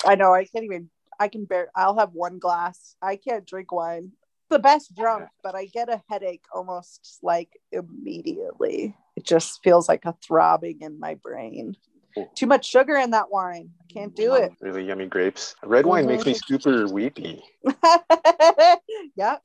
[0.04, 0.34] I know.
[0.34, 0.90] I can't even.
[1.22, 1.70] I can bear.
[1.76, 2.96] I'll have one glass.
[3.00, 4.06] I can't drink wine.
[4.06, 8.96] It's the best drunk, but I get a headache almost like immediately.
[9.16, 11.78] It just feels like a throbbing in my brain.
[12.16, 12.28] Cool.
[12.34, 13.70] Too much sugar in that wine.
[13.80, 14.52] I can't do it.
[14.62, 15.56] Really yummy grapes.
[15.64, 16.56] Red wine makes me mm-hmm.
[16.56, 17.44] super weepy.
[19.16, 19.38] yeah,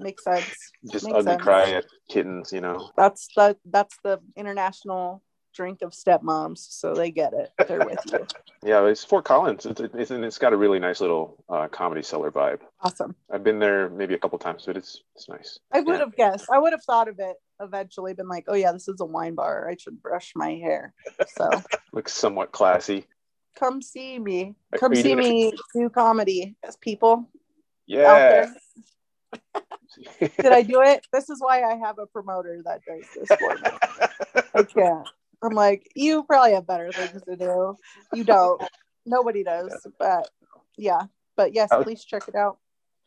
[0.00, 0.46] makes sense.
[0.90, 1.42] Just Makes ugly sense.
[1.42, 2.90] cry at kittens, you know.
[2.96, 5.22] That's the that's the international
[5.58, 7.50] drink of stepmoms, so they get it.
[7.66, 8.26] They're with you.
[8.64, 9.66] Yeah, it's Fort Collins.
[9.66, 12.58] It's, it's and it's got a really nice little uh, comedy cellar vibe.
[12.80, 13.14] Awesome.
[13.32, 15.60] I've been there maybe a couple times, but it's it's nice.
[15.72, 15.98] I would Yeah.
[16.00, 16.48] have guessed.
[16.52, 19.36] I would have thought of it eventually, been like, oh yeah, this is a wine
[19.36, 19.68] bar.
[19.70, 20.92] I should brush my hair.
[21.28, 23.06] So Looks somewhat classy.
[23.54, 24.56] come see me.
[24.76, 27.30] Come see me do comedy as people
[27.86, 28.46] Yeah.
[30.20, 31.06] Did I do it?
[31.12, 33.70] This is why I have a promoter that does this for me.
[34.54, 35.08] I can't.
[35.42, 37.76] I'm like, you probably have better things to do.
[38.12, 38.60] You don't.
[39.06, 39.86] Nobody does.
[39.98, 40.28] But
[40.76, 41.02] yeah.
[41.36, 42.58] But yes, was- please check it out.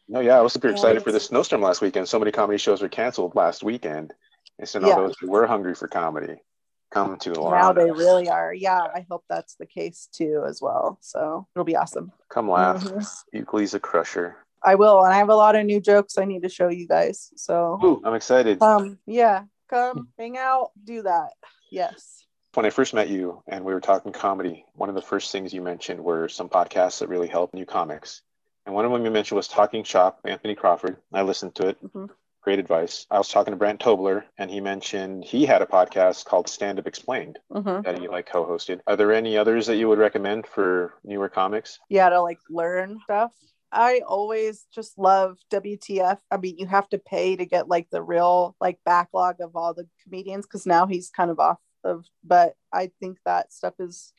[0.08, 2.08] No, yeah, I was super Yeah, excited for the snowstorm last weekend.
[2.10, 4.14] So many comedy shows were canceled last weekend.
[4.60, 4.96] And so now Yeah.
[4.96, 6.42] those who were hungry for comedy
[6.90, 7.76] come to Now Lorana.
[7.76, 8.54] they really are.
[8.54, 10.98] Yeah, I hope that's the case too as well.
[11.02, 12.12] So it'll be awesome.
[12.30, 12.84] Come laugh.
[12.84, 13.24] Mhm.
[13.34, 14.36] Euclid's a crusher.
[14.64, 16.88] I will, and I have a lot of new jokes I need to show you
[16.88, 17.32] guys.
[17.36, 18.62] So Ooh, I'm excited.
[18.62, 21.32] um yeah, come hang out, do that.
[21.72, 22.26] Yes.
[22.54, 25.54] when I first met you and we were talking comedy, one of the first things
[25.54, 28.22] you mentioned were some podcasts that really help new comics.
[28.66, 30.98] And one of them you mentioned was Talking Shop, Anthony Crawford.
[31.14, 31.82] I listened to it.
[31.82, 32.10] Mhm.
[32.42, 33.06] Great advice.
[33.10, 36.78] I was talking to Brent Tobler and he mentioned he had a podcast called Stand
[36.80, 38.82] Up Explained hmm that he like co-hosted.
[38.86, 41.80] Are there any others that you would recommend for newer comics?
[41.90, 43.32] Yeah, to like learn stuff.
[43.72, 46.20] I always just love WTF.
[46.30, 49.74] I mean, you have to pay to get like the real like backlog of all
[49.74, 54.14] the comedians because now he's kind of off of, but I think that stuff is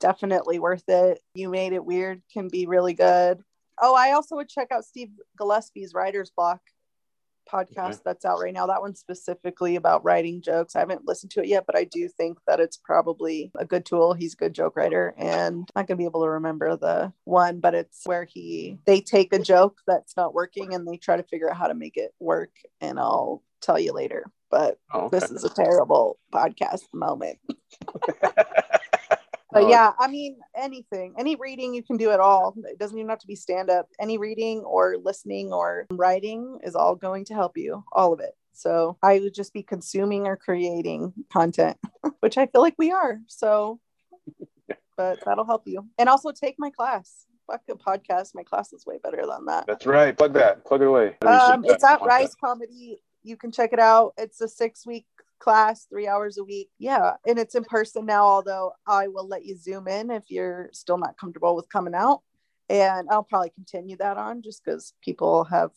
[0.00, 1.20] definitely worth it.
[1.34, 3.42] You Made It Weird can be really good.
[3.80, 6.60] Oh, I also would check out Steve Gillespie's Writer's Block.
[7.50, 7.98] Podcast okay.
[8.04, 8.66] that's out right now.
[8.66, 10.76] That one's specifically about writing jokes.
[10.76, 13.84] I haven't listened to it yet, but I do think that it's probably a good
[13.84, 14.14] tool.
[14.14, 17.60] He's a good joke writer, and I'm not gonna be able to remember the one,
[17.60, 21.22] but it's where he they take a joke that's not working and they try to
[21.24, 22.50] figure out how to make it work.
[22.80, 24.24] And I'll tell you later.
[24.50, 25.18] But oh, okay.
[25.18, 27.38] this is a terrible podcast moment.
[29.52, 32.54] But yeah, I mean, anything, any reading you can do at all.
[32.64, 33.88] It doesn't even have to be stand up.
[34.00, 38.34] Any reading or listening or writing is all going to help you, all of it.
[38.52, 41.78] So I would just be consuming or creating content,
[42.20, 43.20] which I feel like we are.
[43.26, 43.80] So,
[44.96, 45.86] but that'll help you.
[45.98, 47.26] And also take my class.
[47.46, 48.30] Fuck a podcast.
[48.34, 49.66] My class is way better than that.
[49.66, 50.16] That's right.
[50.16, 50.64] Plug that.
[50.64, 51.16] Plug it away.
[51.26, 53.00] Um, it's at Rise Comedy.
[53.22, 54.12] You can check it out.
[54.16, 55.06] It's a six week
[55.40, 56.70] class three hours a week.
[56.78, 57.14] Yeah.
[57.26, 60.98] And it's in person now, although I will let you zoom in if you're still
[60.98, 62.20] not comfortable with coming out.
[62.68, 65.70] And I'll probably continue that on just because people have,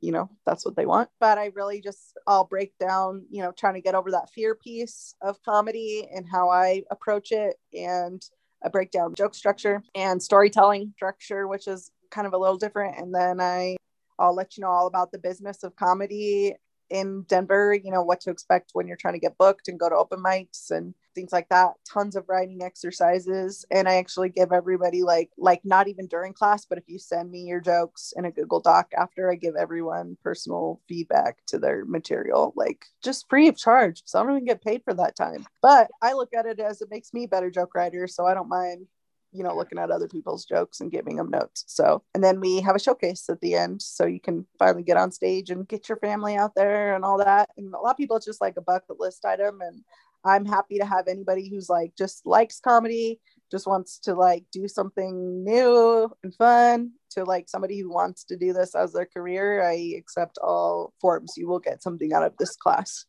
[0.00, 1.10] you know, that's what they want.
[1.20, 4.54] But I really just, I'll break down, you know, trying to get over that fear
[4.54, 7.56] piece of comedy and how I approach it.
[7.74, 8.22] And
[8.64, 12.98] I break down joke structure and storytelling structure, which is kind of a little different.
[12.98, 13.76] And then I
[14.18, 16.54] I'll let you know all about the business of comedy
[16.90, 19.88] in Denver, you know, what to expect when you're trying to get booked and go
[19.88, 21.72] to open mics and things like that.
[21.84, 23.64] Tons of writing exercises.
[23.70, 27.30] And I actually give everybody like like not even during class, but if you send
[27.30, 31.84] me your jokes in a Google Doc after I give everyone personal feedback to their
[31.84, 34.02] material, like just free of charge.
[34.04, 35.46] So I don't even get paid for that time.
[35.62, 38.06] But I look at it as it makes me better joke writer.
[38.06, 38.86] So I don't mind
[39.32, 41.64] you know, looking at other people's jokes and giving them notes.
[41.66, 43.82] So, and then we have a showcase at the end.
[43.82, 47.18] So you can finally get on stage and get your family out there and all
[47.18, 47.50] that.
[47.56, 49.60] And a lot of people, it's just like a bucket list item.
[49.60, 49.82] And
[50.24, 53.20] I'm happy to have anybody who's like just likes comedy,
[53.50, 58.36] just wants to like do something new and fun, to like somebody who wants to
[58.36, 59.62] do this as their career.
[59.62, 61.34] I accept all forms.
[61.36, 63.04] You will get something out of this class.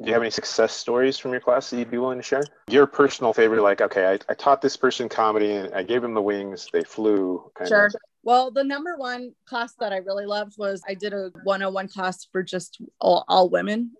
[0.00, 2.42] Do you have any success stories from your class that you'd be willing to share?
[2.68, 6.14] Your personal favorite, like, okay, I, I taught this person comedy and I gave them
[6.14, 7.50] the wings, they flew.
[7.66, 7.86] sure.
[7.86, 7.96] Of.
[8.24, 12.24] Well, the number one class that I really loved was I did a 101 class
[12.24, 13.92] for just all, all women,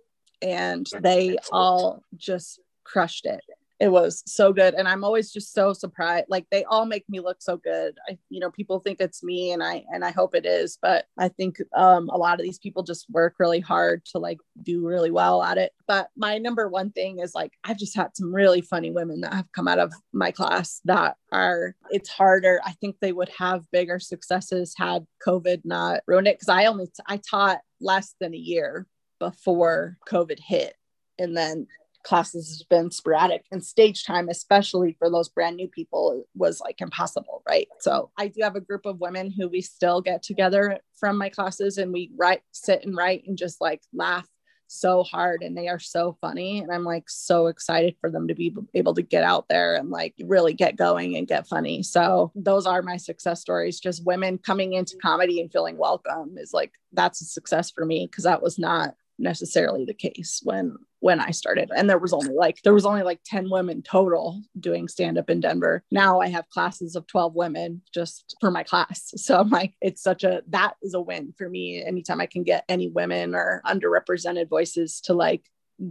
[0.42, 3.40] and they all just crushed it
[3.80, 7.20] it was so good and i'm always just so surprised like they all make me
[7.20, 7.98] look so good.
[8.08, 11.06] I you know people think it's me and i and i hope it is but
[11.18, 14.86] i think um, a lot of these people just work really hard to like do
[14.86, 15.72] really well at it.
[15.86, 19.34] But my number one thing is like i've just had some really funny women that
[19.34, 22.60] have come out of my class that are it's harder.
[22.64, 26.86] I think they would have bigger successes had covid not ruined it because i only
[26.86, 28.86] t- I taught less than a year
[29.18, 30.74] before covid hit
[31.18, 31.66] and then
[32.04, 36.80] classes has been sporadic and stage time especially for those brand new people was like
[36.80, 37.68] impossible right?
[37.80, 41.28] So i do have a group of women who we still get together from my
[41.28, 44.26] classes and we write sit and write and just like laugh
[44.66, 48.34] so hard and they are so funny and i'm like so excited for them to
[48.34, 51.82] be able to get out there and like really get going and get funny.
[51.82, 53.80] So those are my success stories.
[53.80, 58.06] Just women coming into comedy and feeling welcome is like that's a success for me
[58.10, 62.32] because that was not necessarily the case when when I started and there was only
[62.32, 65.84] like there was only like 10 women total doing stand up in Denver.
[65.90, 69.12] Now I have classes of 12 women just for my class.
[69.16, 72.42] So I'm like it's such a that is a win for me anytime I can
[72.42, 75.42] get any women or underrepresented voices to like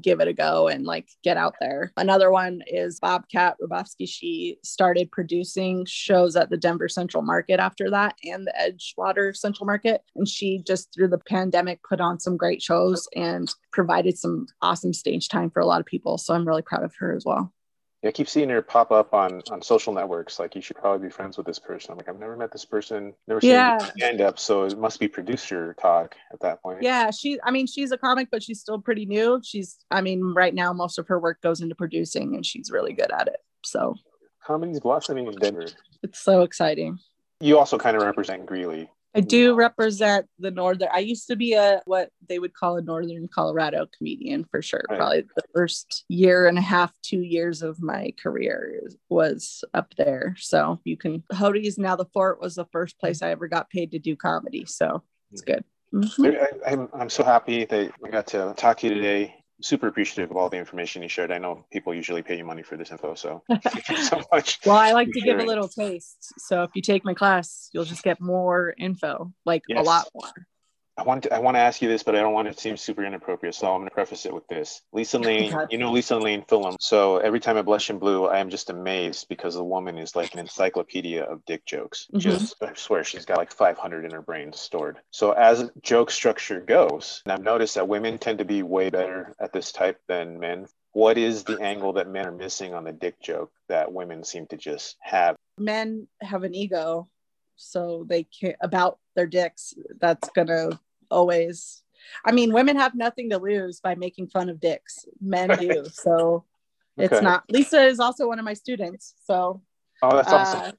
[0.01, 1.91] give it a go and like get out there.
[1.97, 4.07] Another one is Bobcat Rabowski.
[4.07, 9.65] She started producing shows at the Denver Central Market after that and the Edgewater Central
[9.65, 10.01] Market.
[10.15, 14.93] And she just through the pandemic put on some great shows and provided some awesome
[14.93, 16.17] stage time for a lot of people.
[16.17, 17.53] So I'm really proud of her as well.
[18.05, 20.39] I keep seeing her pop up on on social networks.
[20.39, 21.91] Like you should probably be friends with this person.
[21.91, 23.77] I'm like, I've never met this person, never seen yeah.
[23.77, 26.79] stand up, so it must be producer talk at that point.
[26.81, 27.39] Yeah, she.
[27.43, 29.39] I mean, she's a comic, but she's still pretty new.
[29.43, 29.77] She's.
[29.89, 33.11] I mean, right now most of her work goes into producing, and she's really good
[33.11, 33.37] at it.
[33.63, 33.95] So
[34.45, 35.67] comedy's blossoming in Denver.
[36.01, 36.99] It's so exciting.
[37.39, 40.89] You also kind of represent Greeley I do represent the northern.
[40.91, 44.83] I used to be a what they would call a northern Colorado comedian for sure.
[44.89, 44.97] Right.
[44.97, 50.35] Probably the first year and a half, two years of my career was up there.
[50.39, 53.91] So you can Hodi's now the fort was the first place I ever got paid
[53.91, 54.65] to do comedy.
[54.65, 55.63] So it's good.
[55.93, 56.25] Mm-hmm.
[56.25, 60.31] I, I'm, I'm so happy that I got to talk to you today super appreciative
[60.31, 61.31] of all the information you shared.
[61.31, 64.59] I know people usually pay you money for this info, so thank you so much.
[64.65, 65.37] well, I like to sharing.
[65.37, 66.33] give a little taste.
[66.39, 69.79] So if you take my class, you'll just get more info, like yes.
[69.79, 70.31] a lot more.
[70.95, 72.61] I want to I want to ask you this, but I don't want it to
[72.61, 73.55] seem super inappropriate.
[73.55, 74.81] So I'm going to preface it with this.
[74.91, 76.75] Lisa Lane, you know Lisa Lane film.
[76.79, 80.15] So every time I blush in blue, I am just amazed because the woman is
[80.15, 82.07] like an encyclopedia of dick jokes.
[82.13, 82.19] Mhm.
[82.19, 84.99] Just I swear she's got like 500 in her brain stored.
[85.09, 89.33] So as joke structure goes, and I've noticed that women tend to be way better
[89.39, 90.67] at this type than men.
[90.91, 94.45] What is the angle that men are missing on the dick joke that women seem
[94.47, 95.35] to just have?
[95.57, 97.09] Men have an ego,
[97.55, 99.73] so they can't about their dicks.
[99.99, 101.83] That's gonna always.
[102.25, 105.05] I mean, women have nothing to lose by making fun of dicks.
[105.21, 105.85] Men do.
[105.91, 106.43] So
[106.97, 107.43] it's not.
[107.49, 109.13] Lisa is also one of my students.
[109.25, 109.61] So
[110.01, 110.59] Oh, that's awesome.
[110.59, 110.71] uh,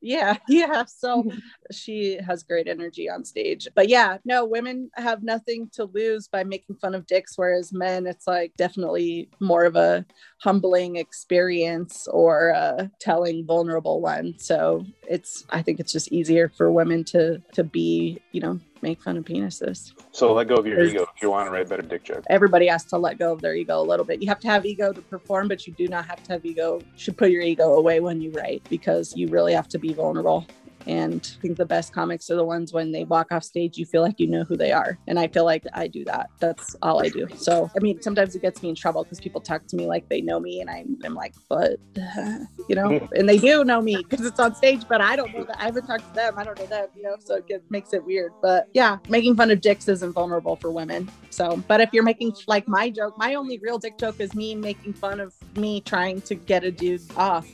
[0.00, 1.38] yeah yeah so mm-hmm.
[1.70, 3.68] she has great energy on stage.
[3.74, 8.06] But yeah no women have nothing to lose by making fun of dicks whereas men
[8.06, 10.04] it's like definitely more of a
[10.38, 16.70] humbling experience or a telling vulnerable one so it's i think it's just easier for
[16.70, 20.80] women to to be you know make fun of penises So let go of your
[20.82, 22.24] ego if you want to write better dick joke.
[22.28, 24.22] everybody has to let go of their ego a little bit.
[24.22, 26.78] You have to have ego to perform, but you do not have to have ego.
[26.78, 29.92] You should put your ego away when you write because you really have to be
[29.92, 30.46] vulnerable.
[30.86, 33.86] And I think the best comics are the ones when they walk off stage, you
[33.86, 34.98] feel like you know who they are.
[35.06, 36.30] And I feel like I do that.
[36.38, 37.26] That's all I do.
[37.36, 40.08] So, I mean, sometimes it gets me in trouble because people talk to me like
[40.08, 40.60] they know me.
[40.60, 44.40] And I'm, I'm like, but, uh, you know, and they do know me because it's
[44.40, 45.60] on stage, but I don't know that.
[45.60, 46.38] I haven't talked to them.
[46.38, 48.32] I don't know them, you know, so it gets, makes it weird.
[48.42, 51.10] But yeah, making fun of dicks isn't vulnerable for women.
[51.30, 54.54] So, but if you're making like my joke, my only real dick joke is me
[54.54, 57.46] making fun of me trying to get a dude off.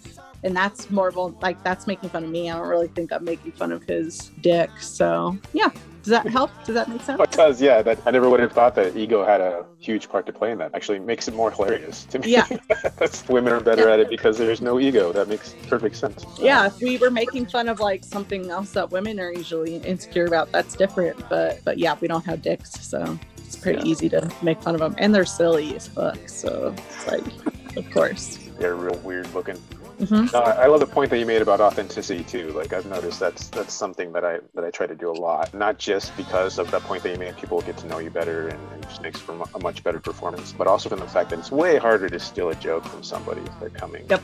[0.45, 2.51] And that's more vul- like that's making fun of me.
[2.51, 4.71] I don't really think I'm making fun of his dick.
[4.81, 5.71] So, yeah.
[6.03, 6.53] Does that help?
[6.65, 7.21] Does that make sense?
[7.21, 10.33] Because yeah, that I never would have thought that ego had a huge part to
[10.33, 10.73] play in that.
[10.73, 12.31] Actually, makes it more hilarious to me.
[12.31, 12.47] Yeah.
[13.29, 15.11] Women are better at it because there's no ego.
[15.13, 16.25] That makes perfect sense.
[16.39, 20.27] yeah if we were making fun of like something else that women are usually insecure
[20.27, 23.85] about that's different but but yeah we don't have dicks so it's pretty Yeah.
[23.87, 27.91] easy to make fun of them and they're silly as fuck so it's like of
[27.91, 29.61] course They're real weird looking.
[30.01, 30.33] Mhm.
[30.33, 32.49] No, I I love the point that you made about authenticity too.
[32.53, 35.53] Like I've noticed that's that's something that I that I try to do a lot.
[35.55, 38.49] Not just because of that point that you made, people get to know you better
[38.49, 41.39] and, and just makes for a much better performance, but also from the fact that
[41.39, 44.23] it's way harder to steal a joke from somebody if they're coming Yep.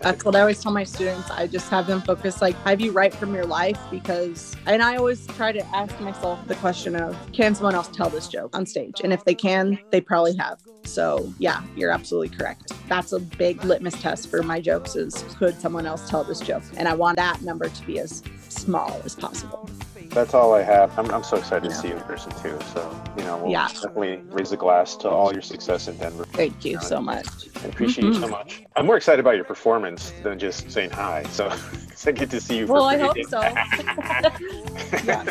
[0.00, 2.90] that's what i always tell my students i just have them focus like have you
[2.90, 7.16] write from your life because and i always try to ask myself the question of
[7.32, 10.58] can someone else tell this joke on stage and if they can they probably have
[10.84, 15.58] so yeah you're absolutely correct that's a big litmus test for my jokes is could
[15.60, 19.14] someone else tell this joke and i want that number to be as small as
[19.14, 19.68] possible
[20.10, 20.98] That's all I have.
[20.98, 22.58] I'm, I'm so excited to see you in person too.
[22.72, 22.80] So
[23.16, 23.68] you know, we'll Yeah.
[23.68, 26.24] definitely raise a glass to all your success in Denver.
[26.32, 27.26] thank you so much
[27.62, 28.30] I appreciate you so Mm-hmm.
[28.30, 28.62] much.
[28.76, 31.24] I'm more excited about your performance than just saying hi.
[31.24, 31.50] So,
[32.06, 32.66] I get to see you.
[32.66, 33.24] for well i free.
[33.24, 33.40] hope so
[35.04, 35.24] yeah.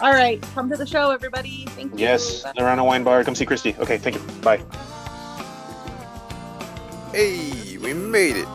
[0.00, 3.24] all right come to the show everybody thank you Yes, around a wine bar.
[3.24, 3.74] Come see Christy.
[3.80, 4.22] Okay, thank you.
[4.42, 4.60] Bye.
[7.12, 8.46] Hey, we made it!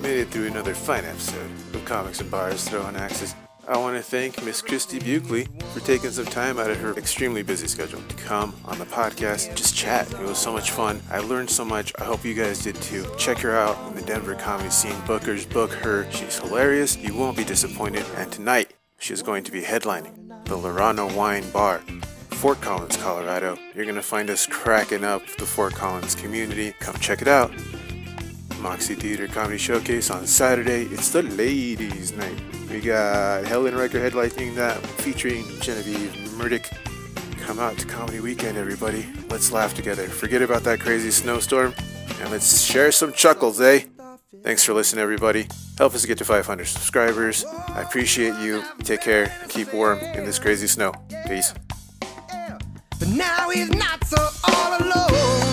[0.00, 3.34] Made it through another fine episode of Comics and Bars Throwing Axes.
[3.66, 7.42] I want to thank Miss Christy Buckley for taking some time out of her extremely
[7.42, 10.10] busy schedule to come on the podcast, just chat.
[10.12, 11.02] It was so much fun.
[11.10, 11.92] I learned so much.
[11.98, 13.04] I hope you guys did too.
[13.18, 14.94] Check her out in the Denver comedy scene.
[15.02, 16.10] Bookers, book her.
[16.10, 16.96] She's hilarious.
[16.96, 18.06] You won't be disappointed.
[18.16, 21.82] And tonight, she's going to be headlining the Lorano Wine Bar.
[22.30, 23.58] Fort Collins, Colorado.
[23.74, 26.72] You're going to find us cracking up the Fort Collins community.
[26.78, 27.52] Come check it out.
[28.60, 30.84] Moxie Theater Comedy Showcase on Saturday.
[30.84, 32.38] It's the ladies' night.
[32.70, 36.66] We got Helen Riker headlining that, featuring Genevieve Murdick.
[37.40, 39.06] Come out to Comedy Weekend, everybody.
[39.30, 40.06] Let's laugh together.
[40.08, 41.74] Forget about that crazy snowstorm,
[42.20, 43.84] and let's share some chuckles, eh?
[44.42, 45.48] Thanks for listening, everybody.
[45.78, 47.44] Help us get to 500 subscribers.
[47.44, 48.62] I appreciate you.
[48.82, 49.32] Take care.
[49.48, 50.92] Keep warm in this crazy snow.
[51.26, 51.54] Peace.
[52.98, 55.47] But now he's not so all alone.